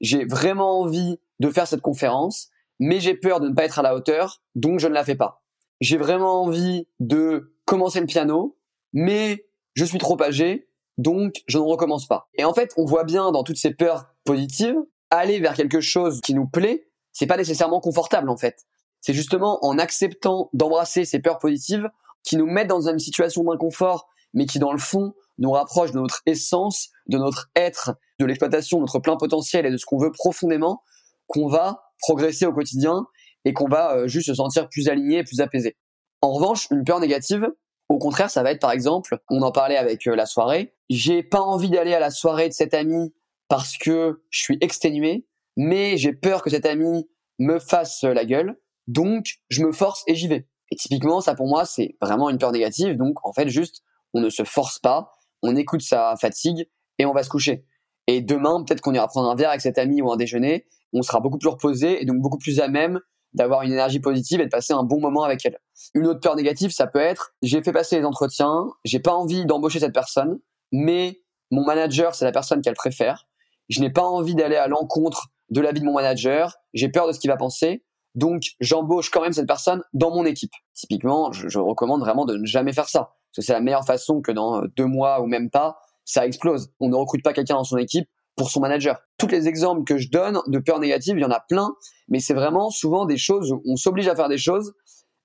j'ai 0.00 0.26
vraiment 0.26 0.78
envie 0.80 1.18
de 1.40 1.50
faire 1.50 1.66
cette 1.66 1.80
conférence, 1.80 2.50
mais 2.78 3.00
j'ai 3.00 3.14
peur 3.14 3.40
de 3.40 3.48
ne 3.48 3.54
pas 3.54 3.64
être 3.64 3.80
à 3.80 3.82
la 3.82 3.96
hauteur, 3.96 4.42
donc 4.54 4.78
je 4.78 4.86
ne 4.86 4.94
la 4.94 5.02
fais 5.02 5.16
pas. 5.16 5.42
J'ai 5.80 5.96
vraiment 5.96 6.44
envie 6.44 6.86
de 7.00 7.52
commencer 7.64 7.98
le 7.98 8.06
piano, 8.06 8.57
mais 8.92 9.46
je 9.74 9.84
suis 9.84 9.98
trop 9.98 10.20
âgé, 10.22 10.68
donc 10.96 11.42
je 11.46 11.58
ne 11.58 11.62
recommence 11.62 12.06
pas. 12.06 12.28
Et 12.34 12.44
en 12.44 12.54
fait, 12.54 12.72
on 12.76 12.84
voit 12.84 13.04
bien 13.04 13.30
dans 13.30 13.44
toutes 13.44 13.56
ces 13.56 13.72
peurs 13.72 14.14
positive, 14.24 14.76
aller 15.10 15.40
vers 15.40 15.54
quelque 15.54 15.80
chose 15.80 16.20
qui 16.20 16.34
nous 16.34 16.46
plaît, 16.46 16.88
c'est 17.12 17.26
pas 17.26 17.36
nécessairement 17.36 17.80
confortable 17.80 18.28
en 18.28 18.36
fait. 18.36 18.66
C'est 19.00 19.14
justement 19.14 19.64
en 19.64 19.78
acceptant 19.78 20.50
d'embrasser 20.52 21.04
ces 21.04 21.20
peurs 21.20 21.38
positives 21.38 21.88
qui 22.24 22.36
nous 22.36 22.46
mettent 22.46 22.68
dans 22.68 22.88
une 22.88 22.98
situation 22.98 23.44
d'inconfort, 23.44 24.08
mais 24.34 24.46
qui 24.46 24.58
dans 24.58 24.72
le 24.72 24.78
fond 24.78 25.14
nous 25.38 25.50
rapprochent 25.50 25.92
de 25.92 26.00
notre 26.00 26.20
essence, 26.26 26.88
de 27.06 27.16
notre 27.16 27.48
être, 27.54 27.94
de 28.18 28.26
l'exploitation 28.26 28.78
de 28.78 28.82
notre 28.82 28.98
plein 28.98 29.16
potentiel 29.16 29.66
et 29.66 29.70
de 29.70 29.76
ce 29.76 29.86
qu'on 29.86 29.98
veut 29.98 30.10
profondément, 30.10 30.82
qu'on 31.26 31.46
va 31.46 31.82
progresser 32.00 32.44
au 32.44 32.52
quotidien 32.52 33.06
et 33.44 33.52
qu'on 33.52 33.68
va 33.68 33.94
euh, 33.94 34.08
juste 34.08 34.26
se 34.26 34.34
sentir 34.34 34.68
plus 34.68 34.88
aligné 34.88 35.22
plus 35.24 35.40
apaisé. 35.40 35.76
En 36.20 36.32
revanche, 36.32 36.66
une 36.70 36.84
peur 36.84 37.00
négative, 37.00 37.48
au 37.88 37.98
contraire, 37.98 38.30
ça 38.30 38.42
va 38.42 38.52
être 38.52 38.60
par 38.60 38.72
exemple, 38.72 39.18
on 39.30 39.42
en 39.42 39.52
parlait 39.52 39.76
avec 39.76 40.06
euh, 40.06 40.14
la 40.14 40.26
soirée, 40.26 40.74
j'ai 40.90 41.22
pas 41.22 41.40
envie 41.40 41.70
d'aller 41.70 41.94
à 41.94 42.00
la 42.00 42.10
soirée 42.10 42.48
de 42.48 42.54
cet 42.54 42.74
ami 42.74 43.14
parce 43.48 43.78
que 43.78 44.22
je 44.30 44.40
suis 44.40 44.58
exténué, 44.60 45.26
mais 45.56 45.96
j'ai 45.96 46.12
peur 46.12 46.42
que 46.42 46.50
cet 46.50 46.66
ami 46.66 47.08
me 47.38 47.58
fasse 47.58 48.02
la 48.02 48.24
gueule, 48.24 48.60
donc 48.86 49.38
je 49.48 49.62
me 49.62 49.72
force 49.72 50.02
et 50.06 50.14
j'y 50.14 50.28
vais. 50.28 50.48
Et 50.70 50.76
typiquement, 50.76 51.20
ça 51.20 51.34
pour 51.34 51.48
moi, 51.48 51.64
c'est 51.64 51.96
vraiment 52.02 52.28
une 52.28 52.38
peur 52.38 52.52
négative, 52.52 52.96
donc 52.96 53.24
en 53.26 53.32
fait, 53.32 53.48
juste, 53.48 53.82
on 54.12 54.20
ne 54.20 54.28
se 54.28 54.44
force 54.44 54.78
pas, 54.78 55.12
on 55.42 55.56
écoute 55.56 55.82
sa 55.82 56.14
fatigue 56.20 56.68
et 56.98 57.06
on 57.06 57.12
va 57.12 57.22
se 57.22 57.30
coucher. 57.30 57.64
Et 58.06 58.20
demain, 58.20 58.62
peut-être 58.64 58.80
qu'on 58.80 58.94
ira 58.94 59.06
prendre 59.06 59.30
un 59.30 59.34
verre 59.34 59.50
avec 59.50 59.60
cet 59.60 59.78
ami 59.78 60.02
ou 60.02 60.10
un 60.12 60.16
déjeuner, 60.16 60.66
on 60.92 61.02
sera 61.02 61.20
beaucoup 61.20 61.38
plus 61.38 61.48
reposé 61.48 62.02
et 62.02 62.04
donc 62.04 62.18
beaucoup 62.20 62.38
plus 62.38 62.60
à 62.60 62.68
même 62.68 63.00
d'avoir 63.38 63.62
une 63.62 63.72
énergie 63.72 64.00
positive 64.00 64.40
et 64.40 64.44
de 64.44 64.50
passer 64.50 64.72
un 64.72 64.82
bon 64.82 65.00
moment 65.00 65.22
avec 65.22 65.44
elle. 65.46 65.58
Une 65.94 66.06
autre 66.06 66.20
peur 66.20 66.36
négative, 66.36 66.70
ça 66.70 66.86
peut 66.86 67.00
être 67.00 67.32
j'ai 67.42 67.62
fait 67.62 67.72
passer 67.72 67.98
les 67.98 68.04
entretiens, 68.04 68.66
j'ai 68.84 69.00
pas 69.00 69.14
envie 69.14 69.46
d'embaucher 69.46 69.80
cette 69.80 69.94
personne, 69.94 70.38
mais 70.72 71.22
mon 71.50 71.64
manager, 71.64 72.14
c'est 72.14 72.24
la 72.24 72.32
personne 72.32 72.60
qu'elle 72.60 72.74
préfère. 72.74 73.26
Je 73.68 73.80
n'ai 73.80 73.90
pas 73.90 74.02
envie 74.02 74.34
d'aller 74.34 74.56
à 74.56 74.68
l'encontre 74.68 75.28
de 75.50 75.60
l'avis 75.60 75.80
de 75.80 75.86
mon 75.86 75.94
manager, 75.94 76.54
j'ai 76.74 76.88
peur 76.88 77.06
de 77.06 77.12
ce 77.12 77.20
qu'il 77.20 77.30
va 77.30 77.36
penser, 77.36 77.84
donc 78.14 78.42
j'embauche 78.60 79.10
quand 79.10 79.22
même 79.22 79.32
cette 79.32 79.46
personne 79.46 79.82
dans 79.94 80.10
mon 80.10 80.26
équipe. 80.26 80.52
Typiquement, 80.74 81.32
je, 81.32 81.48
je 81.48 81.58
recommande 81.58 82.00
vraiment 82.00 82.26
de 82.26 82.36
ne 82.36 82.44
jamais 82.44 82.72
faire 82.72 82.88
ça, 82.88 83.00
parce 83.00 83.36
que 83.36 83.42
c'est 83.42 83.54
la 83.54 83.60
meilleure 83.60 83.86
façon 83.86 84.20
que 84.20 84.32
dans 84.32 84.62
deux 84.76 84.86
mois 84.86 85.22
ou 85.22 85.26
même 85.26 85.48
pas, 85.48 85.78
ça 86.04 86.26
explose. 86.26 86.70
On 86.80 86.88
ne 86.88 86.96
recrute 86.96 87.22
pas 87.22 87.32
quelqu'un 87.32 87.54
dans 87.54 87.64
son 87.64 87.76
équipe 87.76 88.08
pour 88.38 88.50
son 88.50 88.60
manager. 88.60 88.98
Tous 89.18 89.26
les 89.26 89.48
exemples 89.48 89.84
que 89.84 89.98
je 89.98 90.08
donne 90.08 90.40
de 90.46 90.58
peurs 90.58 90.78
négatives, 90.78 91.18
il 91.18 91.20
y 91.20 91.26
en 91.26 91.30
a 91.30 91.40
plein, 91.40 91.74
mais 92.08 92.20
c'est 92.20 92.34
vraiment 92.34 92.70
souvent 92.70 93.04
des 93.04 93.18
choses 93.18 93.52
où 93.52 93.62
on 93.66 93.76
s'oblige 93.76 94.08
à 94.08 94.16
faire 94.16 94.28
des 94.28 94.38
choses 94.38 94.72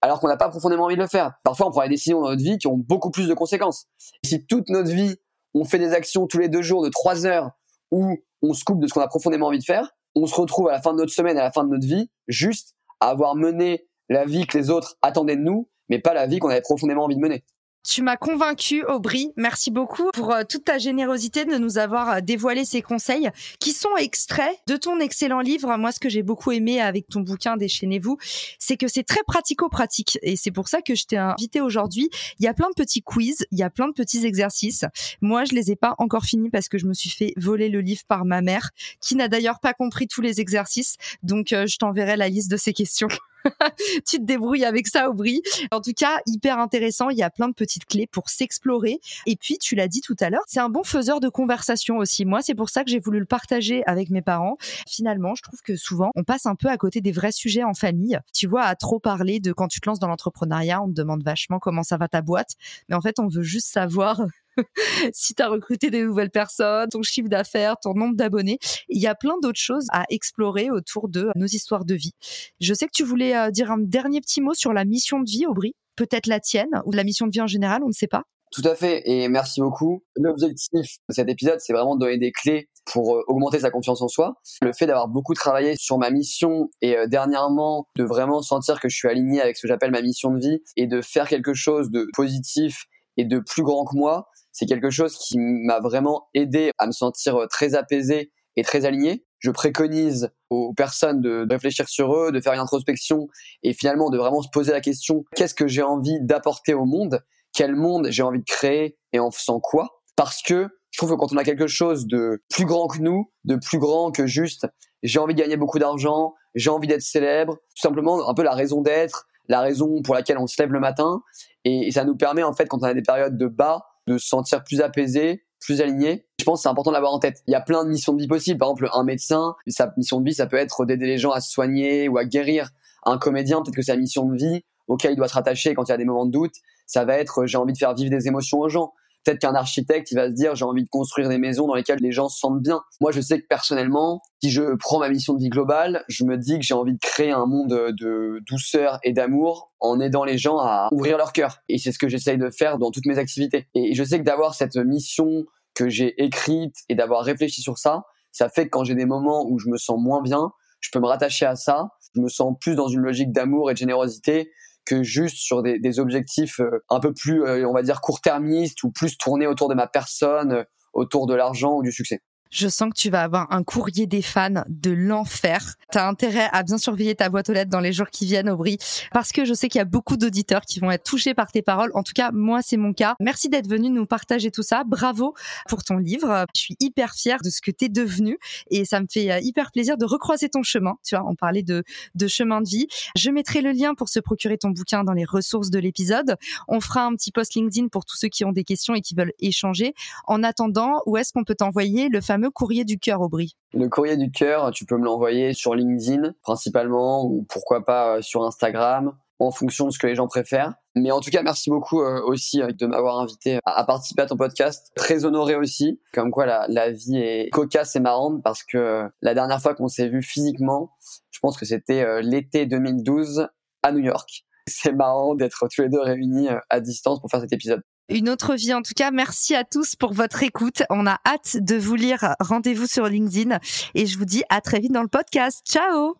alors 0.02 0.20
qu'on 0.20 0.28
n'a 0.28 0.36
pas 0.36 0.50
profondément 0.50 0.84
envie 0.84 0.98
de 0.98 1.02
le 1.02 1.08
faire. 1.08 1.32
Parfois, 1.46 1.68
on 1.68 1.72
prend 1.72 1.84
des 1.84 1.90
décisions 1.90 2.22
dans 2.22 2.30
notre 2.30 2.44
vie 2.44 2.58
qui 2.58 2.68
ont 2.68 2.76
beaucoup 2.76 3.10
plus 3.10 3.30
de 3.30 3.34
conséquences. 3.34 3.86
si 4.26 4.46
toute 4.46 4.68
notre 4.68 4.92
vie, 4.92 5.16
on 5.54 5.64
fait 5.64 5.80
des 5.80 5.94
actions 5.94 6.28
tous 6.28 6.40
les 6.40 6.50
deux 6.50 6.62
jours 6.62 6.84
de 6.84 6.90
trois 6.90 7.26
heures 7.26 7.52
où 7.90 8.18
on 8.42 8.54
se 8.54 8.66
coupe 8.66 8.82
de 8.82 8.88
ce 8.88 8.94
qu'on 8.94 9.00
a 9.00 9.08
profondément 9.08 9.48
envie 9.48 9.60
de 9.60 9.64
faire, 9.64 9.92
on 10.16 10.26
se 10.26 10.36
retrouve 10.36 10.68
à 10.68 10.74
la 10.74 10.82
fin 10.82 10.92
de 10.92 10.98
notre 10.98 11.14
semaine, 11.14 11.38
à 11.38 11.44
la 11.44 11.52
fin 11.52 11.64
de 11.64 11.70
notre 11.70 11.88
vie, 11.88 12.10
juste 12.28 12.76
à 13.00 13.10
avoir 13.10 13.36
mené 13.36 13.88
la 14.10 14.26
vie 14.26 14.46
que 14.46 14.58
les 14.58 14.70
autres 14.70 14.98
attendaient 15.02 15.38
de 15.38 15.42
nous, 15.42 15.70
mais 15.88 16.00
pas 16.00 16.14
la 16.14 16.28
vie 16.28 16.40
qu'on 16.40 16.50
avait 16.50 16.62
profondément 16.62 17.06
envie 17.06 17.16
de 17.16 17.22
mener. 17.22 17.46
Tu 17.84 18.02
m'as 18.02 18.16
convaincu, 18.16 18.86
Aubry. 18.86 19.34
Merci 19.36 19.70
beaucoup 19.70 20.10
pour 20.14 20.32
euh, 20.32 20.44
toute 20.48 20.64
ta 20.64 20.78
générosité 20.78 21.44
de 21.44 21.58
nous 21.58 21.78
avoir 21.78 22.10
euh, 22.10 22.22
dévoilé 22.22 22.64
ces 22.64 22.82
conseils 22.82 23.30
qui 23.60 23.74
sont 23.74 23.98
extraits 23.98 24.58
de 24.68 24.78
ton 24.78 25.02
excellent 25.02 25.42
livre. 25.42 25.76
Moi, 25.78 25.92
ce 25.92 26.00
que 26.00 26.08
j'ai 26.08 26.24
beaucoup 26.24 26.54
aimé 26.54 26.80
avec 26.80 27.10
ton 27.10 27.20
bouquin 27.20 27.58
Déchaînez-vous, 27.58 28.18
c'est 28.58 28.78
que 28.78 28.88
c'est 28.88 29.04
très 29.04 29.20
pratico-pratique. 29.28 30.18
Et 30.22 30.38
c'est 30.38 30.52
pour 30.52 30.70
ça 30.70 30.82
que 30.82 30.96
je 30.96 31.04
t'ai 31.04 31.18
invité 31.18 31.60
aujourd'hui. 31.60 32.10
Il 32.40 32.46
y 32.46 32.48
a 32.48 32.54
plein 32.54 32.70
de 32.70 32.74
petits 32.74 33.02
quiz, 33.02 33.46
il 33.52 33.60
y 33.60 33.64
a 33.64 33.70
plein 33.70 33.90
de 33.90 33.94
petits 33.94 34.26
exercices. 34.26 34.86
Moi, 35.20 35.44
je 35.44 35.54
les 35.54 35.70
ai 35.70 35.76
pas 35.76 35.96
encore 35.98 36.24
finis 36.24 36.50
parce 36.50 36.70
que 36.70 36.78
je 36.78 36.86
me 36.86 36.94
suis 36.94 37.10
fait 37.10 37.34
voler 37.36 37.68
le 37.68 37.82
livre 37.82 38.04
par 38.08 38.24
ma 38.24 38.42
mère, 38.42 38.70
qui 39.02 39.16
n'a 39.16 39.28
d'ailleurs 39.28 39.60
pas 39.60 39.74
compris 39.74 40.08
tous 40.08 40.22
les 40.22 40.40
exercices. 40.40 40.96
Donc, 41.22 41.52
euh, 41.52 41.68
je 41.68 41.78
t'enverrai 41.78 42.16
la 42.16 42.30
liste 42.30 42.50
de 42.50 42.58
ces 42.58 42.72
questions. 42.72 43.10
tu 44.08 44.18
te 44.18 44.24
débrouilles 44.24 44.66
avec 44.66 44.88
ça, 44.88 45.10
Aubry. 45.10 45.42
En 45.72 45.82
tout 45.82 45.94
cas, 45.96 46.20
hyper 46.26 46.60
intéressant. 46.60 47.10
Il 47.10 47.18
y 47.18 47.24
a 47.24 47.30
plein 47.30 47.48
de 47.48 47.54
petites 47.54 47.86
clés 47.86 48.08
pour 48.08 48.30
s'explorer. 48.30 49.00
Et 49.26 49.36
puis, 49.36 49.58
tu 49.58 49.76
l'as 49.76 49.88
dit 49.88 50.02
tout 50.02 50.16
à 50.20 50.30
l'heure, 50.30 50.44
c'est 50.48 50.60
un 50.60 50.70
bon 50.70 50.84
faiseur 50.84 51.20
de 51.20 51.30
conversation 51.30 51.98
aussi. 51.98 52.26
Moi, 52.26 52.42
c'est 52.42 52.56
pour 52.56 52.70
ça 52.70 52.84
que 52.84 52.90
j'ai 52.90 53.00
voulu 53.00 53.20
le 53.20 53.26
partager 53.26 53.84
avec 53.86 54.10
mes 54.10 54.22
parents. 54.22 54.58
Finalement, 54.88 55.36
je 55.36 55.44
trouve 55.44 55.62
que 55.62 55.76
souvent, 55.76 56.12
on 56.16 56.24
passe 56.24 56.46
un 56.46 56.56
peu 56.56 56.68
à 56.70 56.78
côté 56.78 57.02
des 57.02 57.12
vrais 57.12 57.32
sujets 57.32 57.64
en 57.64 57.74
famille. 57.74 58.20
Tu 58.34 58.48
vois, 58.48 58.64
à 58.64 58.76
trop 58.76 59.00
parler 59.00 59.40
de 59.40 59.54
quand 59.54 59.68
tu 59.68 59.80
te 59.80 59.90
lances 59.90 60.00
dans 60.00 60.08
l'entrepreneuriat, 60.08 60.82
on 60.82 60.88
te 60.88 60.94
demande 60.94 61.24
vachement 61.24 61.60
comment 61.60 61.84
ça 61.84 61.98
va 61.98 62.08
ta 62.08 62.22
boîte. 62.22 62.52
Mais 62.90 62.96
en 62.96 63.02
fait, 63.02 63.20
on 63.20 63.28
veut 63.28 63.44
juste 63.44 63.68
savoir 63.68 64.22
si 65.14 65.34
tu 65.34 65.44
as 65.44 65.50
recruté 65.50 65.90
des 65.90 66.04
nouvelles 66.04 66.30
personnes, 66.30 66.90
ton 66.90 67.02
chiffre 67.02 67.30
d'affaires, 67.30 67.76
ton 67.82 67.94
nombre 67.94 68.16
d'abonnés. 68.16 68.60
Il 68.90 69.02
y 69.02 69.08
a 69.08 69.16
plein 69.16 69.36
d'autres 69.42 69.60
choses 69.60 69.88
à 69.92 70.06
explorer 70.10 70.70
autour 70.70 71.10
de 71.10 71.30
nos 71.36 71.48
histoires 71.48 71.86
de 71.86 71.96
vie. 71.96 72.14
Je 72.60 72.74
sais 72.74 72.86
que 72.86 72.94
tu 72.94 73.04
voulais 73.04 73.36
euh, 73.36 73.52
dire 73.52 73.72
un 73.72 73.80
dernier 73.80 74.22
petit 74.22 74.42
mot 74.42 74.54
sur 74.54 74.74
la 74.74 74.86
mission 74.86 75.20
de 75.20 75.30
vie, 75.30 75.46
Aubry. 75.46 75.76
Peut-être 75.96 76.28
la 76.28 76.40
tienne 76.40 76.82
ou 76.86 76.92
la 76.92 77.04
mission 77.04 77.28
de 77.28 77.32
vie 77.32 77.42
en 77.42 77.48
général, 77.48 77.84
on 77.84 77.88
ne 77.88 77.94
sait 77.94 78.08
pas. 78.08 78.24
Tout 78.54 78.62
à 78.66 78.76
fait, 78.76 79.02
et 79.10 79.30
merci 79.30 79.62
beaucoup. 79.62 80.04
L'objectif 80.16 80.98
de 81.10 81.14
cet 81.14 81.28
épisode, 81.28 81.60
c'est 81.60 81.74
vraiment 81.74 81.96
de 81.96 82.02
donner 82.02 82.20
des 82.20 82.32
clés 82.32 82.70
pour 82.86 83.16
euh, 83.16 83.24
augmenter 83.28 83.60
sa 83.60 83.72
confiance 83.72 84.04
en 84.04 84.08
soi. 84.08 84.36
Le 84.62 84.72
fait 84.74 84.86
d'avoir 84.86 85.08
beaucoup 85.08 85.34
travaillé 85.34 85.76
sur 85.76 85.98
ma 85.98 86.12
mission 86.12 86.70
et 86.82 86.96
euh, 86.96 87.08
dernièrement 87.08 87.88
de 87.96 88.04
vraiment 88.04 88.44
sentir 88.44 88.80
que 88.80 88.90
je 88.90 88.96
suis 88.96 89.08
aligné 89.08 89.42
avec 89.42 89.58
ce 89.58 89.64
que 89.64 89.68
j'appelle 89.68 89.90
ma 89.90 90.04
mission 90.04 90.30
de 90.30 90.40
vie 90.40 90.60
et 90.78 90.86
de 90.86 91.02
faire 91.02 91.28
quelque 91.28 91.56
chose 91.56 91.90
de 91.90 92.08
positif 92.14 92.86
et 93.18 93.26
de 93.26 93.40
plus 93.40 93.64
grand 93.64 93.86
que 93.86 93.98
moi, 93.98 94.28
c'est 94.54 94.66
quelque 94.66 94.90
chose 94.90 95.18
qui 95.18 95.38
m'a 95.38 95.80
vraiment 95.80 96.30
aidé 96.34 96.72
à 96.78 96.88
me 96.88 96.92
sentir 96.92 97.36
euh, 97.36 97.48
très 97.48 97.76
apaisé 97.76 98.32
et 98.56 98.64
très 98.64 98.86
aligné. 98.86 99.26
Je 99.40 99.52
préconise 99.52 100.30
aux 100.50 100.74
personnes 100.74 101.20
de 101.20 101.46
réfléchir 101.50 101.90
sur 101.90 102.16
eux, 102.16 102.32
de 102.32 102.40
faire 102.40 102.54
une 102.54 102.60
introspection 102.60 103.28
et 103.64 103.74
finalement 103.74 104.10
de 104.10 104.18
vraiment 104.18 104.42
se 104.42 104.50
poser 104.50 104.72
la 104.72 104.80
question 104.80 105.26
qu'est-ce 105.36 105.56
que 105.56 105.68
j'ai 105.68 105.82
envie 105.82 106.22
d'apporter 106.22 106.74
au 106.74 106.86
monde? 106.86 107.22
Quel 107.54 107.76
monde 107.76 108.08
j'ai 108.10 108.24
envie 108.24 108.40
de 108.40 108.46
créer 108.46 108.98
et 109.12 109.20
en 109.20 109.32
faisant 109.32 109.60
quoi? 109.60 110.02
Parce 110.16 110.42
que 110.42 110.70
je 110.92 110.98
trouve 111.00 111.10
que 111.10 111.16
quand 111.16 111.34
on 111.34 111.38
a 111.38 111.44
quelque 111.44 111.68
chose 111.68 112.06
de 112.06 112.42
plus 112.50 112.66
grand 112.66 112.88
que 112.88 113.00
nous, 113.00 113.32
de 113.44 113.56
plus 113.56 113.80
grand 113.80 114.12
que 114.12 114.28
juste 114.28 114.68
j'ai 115.02 115.20
envie 115.20 115.34
de 115.34 115.40
gagner 115.40 115.58
beaucoup 115.58 115.80
d'argent, 115.80 116.36
j'ai 116.56 116.70
envie 116.70 116.88
d'être 116.88 117.02
célèbre, 117.02 117.56
tout 117.56 117.82
simplement 117.82 118.30
un 118.30 118.34
peu 118.34 118.44
la 118.44 118.54
raison 118.54 118.82
d'être, 118.82 119.26
la 119.50 119.60
raison 119.60 120.02
pour 120.04 120.16
laquelle 120.16 120.38
on 120.38 120.48
se 120.48 120.62
lève 120.62 120.72
le 120.72 120.80
matin 120.80 121.22
et 121.66 121.92
ça 121.92 122.06
nous 122.06 122.16
permet 122.16 122.44
en 122.44 122.54
fait 122.54 122.68
quand 122.68 122.78
on 122.82 122.84
a 122.84 122.94
des 122.94 123.02
périodes 123.02 123.38
de 123.38 123.48
bas 123.48 123.82
de 124.08 124.18
se 124.18 124.28
sentir 124.28 124.64
plus 124.64 124.82
apaisé, 124.82 125.44
plus 125.60 125.82
aligné. 125.82 126.26
Je 126.40 126.44
pense 126.44 126.60
que 126.60 126.64
c'est 126.64 126.70
important 126.70 126.92
de 126.92 126.96
l'avoir 126.96 127.14
en 127.14 127.20
tête. 127.20 127.42
Il 127.48 127.52
y 127.52 127.56
a 127.56 127.62
plein 127.62 127.84
de 127.84 127.90
missions 127.90 128.14
de 128.14 128.22
vie 128.22 128.28
possibles. 128.28 128.60
Par 128.60 128.70
exemple, 128.70 128.90
un 128.94 129.04
médecin, 129.04 129.56
sa 129.68 129.94
mission 129.98 130.20
de 130.20 130.26
vie, 130.26 130.34
ça 130.34 130.46
peut 130.46 130.58
être 130.58 130.86
d'aider 130.86 131.06
les 131.06 131.18
gens 131.18 131.32
à 131.32 131.42
se 131.42 131.52
soigner 131.52 132.10
ou 132.10 132.18
à 132.18 132.26
guérir. 132.26 132.70
Un 133.06 133.18
comédien, 133.18 133.62
peut-être 133.62 133.76
que 133.76 133.82
sa 133.82 133.96
mission 133.96 134.26
de 134.26 134.36
vie, 134.36 134.64
auquel 134.88 135.14
il 135.14 135.16
doit 135.16 135.28
se 135.28 135.34
rattacher 135.34 135.74
quand 135.74 135.88
il 135.88 135.92
y 135.92 135.94
a 135.94 135.98
des 135.98 136.06
moments 136.06 136.26
de 136.26 136.32
doute, 136.32 136.54
ça 136.86 137.06
va 137.06 137.18
être 137.18 137.46
j'ai 137.46 137.58
envie 137.58 137.74
de 137.74 137.78
faire 137.78 137.94
vivre 137.94 138.10
des 138.10 138.28
émotions 138.28 138.60
aux 138.60 138.70
gens. 138.70 138.94
Peut-être 139.24 139.40
qu'un 139.40 139.56
architecte, 139.56 140.12
il 140.12 140.16
va 140.16 140.28
se 140.28 140.34
dire 140.34 140.56
j'ai 140.56 140.66
envie 140.66 140.84
de 140.84 140.90
construire 140.90 141.30
des 141.30 141.38
maisons 141.38 141.68
dans 141.68 141.76
lesquelles 141.76 142.00
les 142.02 142.12
gens 142.12 142.30
se 142.30 142.40
sentent 142.40 142.62
bien. 142.62 142.82
Moi, 143.00 143.12
je 143.12 143.22
sais 143.22 143.40
que 143.40 143.48
personnellement, 143.48 144.22
si 144.44 144.52
je 144.52 144.76
prends 144.76 145.00
ma 145.00 145.10
mission 145.10 145.34
de 145.34 145.40
vie 145.40 145.50
globale, 145.50 146.04
je 146.10 146.26
me 146.26 146.38
dis 146.38 146.60
que 146.60 146.66
j'ai 146.66 146.74
envie 146.74 146.94
de 146.94 147.00
créer 147.00 147.32
un 147.32 147.46
monde 147.46 147.94
de 147.98 148.40
douceur 148.48 149.00
et 149.04 149.14
d'amour 149.14 149.72
en 149.80 150.00
aidant 150.00 150.24
les 150.24 150.38
gens 150.38 150.60
à 150.60 150.90
ouvrir 150.92 151.18
leur 151.18 151.32
cœur. 151.32 151.60
Et 151.70 151.78
c'est 151.78 151.92
ce 151.92 152.00
que 152.00 152.10
j'essaye 152.10 152.38
de 152.38 152.50
faire 152.50 152.78
dans 152.78 152.92
toutes 152.92 153.06
mes 153.06 153.18
activités. 153.18 153.68
Et 153.76 153.94
je 153.94 154.04
sais 154.04 154.20
que 154.20 154.24
d'avoir 154.24 154.56
cette 154.56 154.76
mission 154.76 155.46
que 155.76 155.90
j'ai 155.90 156.22
écrite 156.24 156.76
et 156.90 156.96
d'avoir 156.96 157.24
réfléchi 157.24 157.62
sur 157.62 157.78
ça, 157.78 158.04
ça 158.32 158.50
fait 158.50 158.66
que 158.66 158.70
quand 158.72 158.84
j'ai 158.84 158.96
des 158.96 159.06
moments 159.06 159.46
où 159.48 159.60
je 159.60 159.70
me 159.70 159.78
sens 159.78 160.00
moins 160.00 160.22
bien, 160.22 160.52
je 160.82 160.90
peux 160.92 161.00
me 161.00 161.08
rattacher 161.08 161.46
à 161.46 161.56
ça. 161.56 161.90
Je 162.16 162.22
me 162.22 162.28
sens 162.28 162.56
plus 162.60 162.76
dans 162.76 162.88
une 162.88 163.02
logique 163.02 163.32
d'amour 163.32 163.72
et 163.72 163.74
de 163.74 163.78
générosité 163.78 164.52
que 164.86 165.04
juste 165.04 165.38
sur 165.38 165.64
des, 165.64 166.00
objectifs 166.00 166.60
euh, 166.60 166.84
un 166.90 167.00
peu 167.00 167.14
plus, 167.14 167.44
euh, 167.44 167.68
on 167.68 167.74
va 167.74 167.84
dire, 167.84 168.02
court-termistes 168.02 168.84
ou 168.84 168.92
plus 168.92 169.18
tournés 169.18 169.48
autour 169.48 169.70
de 169.70 169.76
ma 169.76 169.88
personne, 169.88 170.54
euh, 170.54 170.64
autour 170.94 171.28
de 171.28 171.36
l'argent 171.36 171.76
ou 171.76 171.84
du 171.84 171.92
succès. 171.92 172.22
Je 172.54 172.68
sens 172.68 172.90
que 172.90 173.00
tu 173.00 173.10
vas 173.10 173.24
avoir 173.24 173.52
un 173.52 173.64
courrier 173.64 174.06
des 174.06 174.22
fans 174.22 174.64
de 174.70 174.92
l'enfer. 174.92 175.74
Tu 175.92 175.98
as 175.98 176.08
intérêt 176.08 176.50
à 176.52 176.62
bien 176.62 176.78
surveiller 176.78 177.16
ta 177.16 177.28
boîte 177.28 177.50
aux 177.50 177.54
lettres 177.54 177.72
dans 177.72 177.80
les 177.80 177.92
jours 177.92 178.12
qui 178.12 178.28
viennent, 178.28 178.48
Aubry, 178.48 178.78
parce 179.12 179.32
que 179.32 179.44
je 179.44 179.56
sais 179.56 179.70
qu'il 179.70 179.80
y 179.80 179.82
a 179.82 179.86
beaucoup 179.86 180.18
d'auditeurs 180.18 180.62
qui 180.62 180.80
vont 180.80 180.92
être 180.92 181.04
touchés 181.04 181.34
par 181.34 181.52
tes 181.52 181.64
paroles. 181.64 181.90
En 181.96 182.04
tout 182.04 182.14
cas, 182.14 182.30
moi, 182.32 182.62
c'est 182.62 182.78
mon 182.78 182.94
cas. 182.94 183.16
Merci 183.20 183.50
d'être 183.50 183.68
venu 183.68 183.90
nous 183.90 184.06
partager 184.06 184.52
tout 184.52 184.62
ça. 184.62 184.84
Bravo 184.84 185.34
pour 185.68 185.84
ton 185.84 185.98
livre. 185.98 186.46
Je 186.56 186.62
suis 186.62 186.78
hyper 186.80 187.16
fière 187.16 187.40
de 187.44 187.50
ce 187.50 187.60
que 187.60 187.72
tu 187.72 187.86
es 187.86 187.90
devenu 187.90 188.38
et 188.70 188.86
ça 188.86 189.02
me 189.02 189.08
fait 189.12 189.32
euh, 189.32 189.40
hyper 189.40 189.72
plaisir 189.72 189.98
de 189.98 190.06
recroiser 190.06 190.48
ton 190.50 190.62
chemin. 190.62 190.94
Tu 191.04 191.16
vois, 191.16 191.26
on 191.28 191.34
parlait 191.34 191.64
de, 191.64 191.84
de 192.14 192.28
chemin 192.28 192.62
de 192.62 192.70
vie. 192.70 192.88
Je 193.16 193.32
mettrai 193.32 193.62
le 193.62 193.72
lien 193.72 193.96
pour 193.96 194.10
se 194.10 194.20
procurer 194.20 194.60
ton 194.60 194.70
bouquin 194.70 195.04
dans 195.04 195.14
les 195.14 195.26
ressources 195.26 195.72
de 195.72 195.80
l'épisode. 195.80 196.36
On 196.68 196.82
fera 196.82 197.04
un 197.06 197.16
petit 197.16 197.32
post 197.32 197.56
LinkedIn 197.56 197.88
pour 197.88 198.06
tous 198.06 198.16
ceux 198.16 198.28
qui 198.28 198.46
ont 198.46 198.52
des 198.52 198.64
questions 198.64 198.94
et 198.94 199.02
qui 199.02 199.16
veulent 199.16 199.34
échanger. 199.40 199.96
En 200.28 200.44
attendant, 200.44 201.02
où 201.08 201.18
est-ce 201.18 201.34
qu'on 201.34 201.44
peut 201.44 201.56
t'envoyer 201.56 202.10
le 202.10 202.22
fameux 202.22 202.43
courrier 202.50 202.86
du 202.86 203.00
cœur, 203.00 203.22
Aubry 203.22 203.56
Le 203.74 203.88
courrier 203.90 204.18
du 204.18 204.32
cœur, 204.32 204.72
tu 204.72 204.86
peux 204.86 204.98
me 204.98 205.06
l'envoyer 205.06 205.54
sur 205.54 205.76
LinkedIn 205.76 206.34
principalement 206.42 207.26
ou 207.26 207.46
pourquoi 207.50 207.86
pas 207.86 208.18
euh, 208.18 208.22
sur 208.22 208.44
Instagram. 208.44 209.14
en 209.40 209.52
fonction 209.52 209.88
de 209.88 209.92
ce 209.92 210.00
que 210.00 210.08
les 210.08 210.16
gens 210.16 210.28
préfèrent. 210.28 210.74
Mais 210.96 211.12
en 211.12 211.20
tout 211.20 211.30
cas, 211.30 211.42
merci 211.44 211.70
beaucoup 211.70 212.02
euh, 212.02 212.22
aussi 212.26 212.62
euh, 212.62 212.72
de 212.72 212.86
m'avoir 212.86 213.20
invité 213.20 213.60
à, 213.66 213.84
participer 213.84 214.22
à 214.22 214.26
ton 214.26 214.38
podcast. 214.38 214.92
Très 214.96 215.26
honoré 215.26 215.56
aussi, 215.56 216.00
comme 216.14 216.32
quoi 216.32 216.46
la, 216.46 216.66
la 216.70 216.92
vie 216.92 217.18
est 217.18 217.50
cocasse 217.52 217.96
et 217.96 218.00
marrante 218.00 218.42
parce 218.44 218.64
que 218.64 219.04
la 219.22 219.34
dernière 219.34 219.62
fois 219.62 219.76
qu'on 219.76 219.90
s'est 219.90 220.08
vu 220.08 220.22
physiquement, 220.22 220.92
je 221.32 221.40
pense 221.40 221.58
que 221.58 221.66
c'était 221.66 222.22
l'été 222.22 222.66
2012 222.66 223.48
à 223.82 223.92
New 223.92 224.04
York. 224.04 224.46
C'est 224.68 224.94
marrant 224.94 225.36
d'être 225.36 225.68
tous 225.68 225.82
les 225.82 225.90
deux 225.90 226.00
réunis 226.00 226.48
à 226.70 226.80
distance 226.80 227.20
pour 227.20 227.30
faire 227.30 227.42
cet 227.42 227.52
épisode 227.52 227.84
une 228.14 228.30
autre 228.30 228.56
vie. 228.56 228.74
En 228.74 228.82
tout 228.82 228.94
cas, 228.96 229.12
merci 229.12 229.56
à 229.56 229.64
tous 229.64 229.96
pour 229.96 230.14
votre 230.14 230.44
écoute. 230.44 230.84
On 230.90 231.06
a 231.08 231.20
hâte 231.26 231.58
de 231.60 231.76
vous 231.76 231.96
lire. 231.96 232.36
Rendez-vous 232.40 232.88
sur 232.88 233.08
LinkedIn 233.08 233.58
et 233.96 234.06
je 234.06 234.18
vous 234.18 234.26
dis 234.26 234.44
à 234.50 234.62
très 234.62 234.80
vite 234.80 234.94
dans 234.94 235.02
le 235.02 235.08
podcast. 235.08 235.62
Ciao 235.68 236.16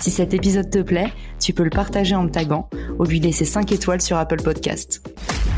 Si 0.00 0.10
cet 0.10 0.34
épisode 0.34 0.70
te 0.70 0.80
plaît, 0.80 1.12
tu 1.40 1.52
peux 1.52 1.64
le 1.64 1.70
partager 1.70 2.14
en 2.14 2.24
me 2.24 2.30
taguant 2.30 2.68
ou 2.98 3.04
lui 3.04 3.20
laisser 3.20 3.44
5 3.44 3.72
étoiles 3.72 4.02
sur 4.02 4.16
Apple 4.16 4.42
Podcast. 4.42 5.02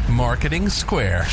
Marketing 0.09 0.69
Square. 0.69 1.27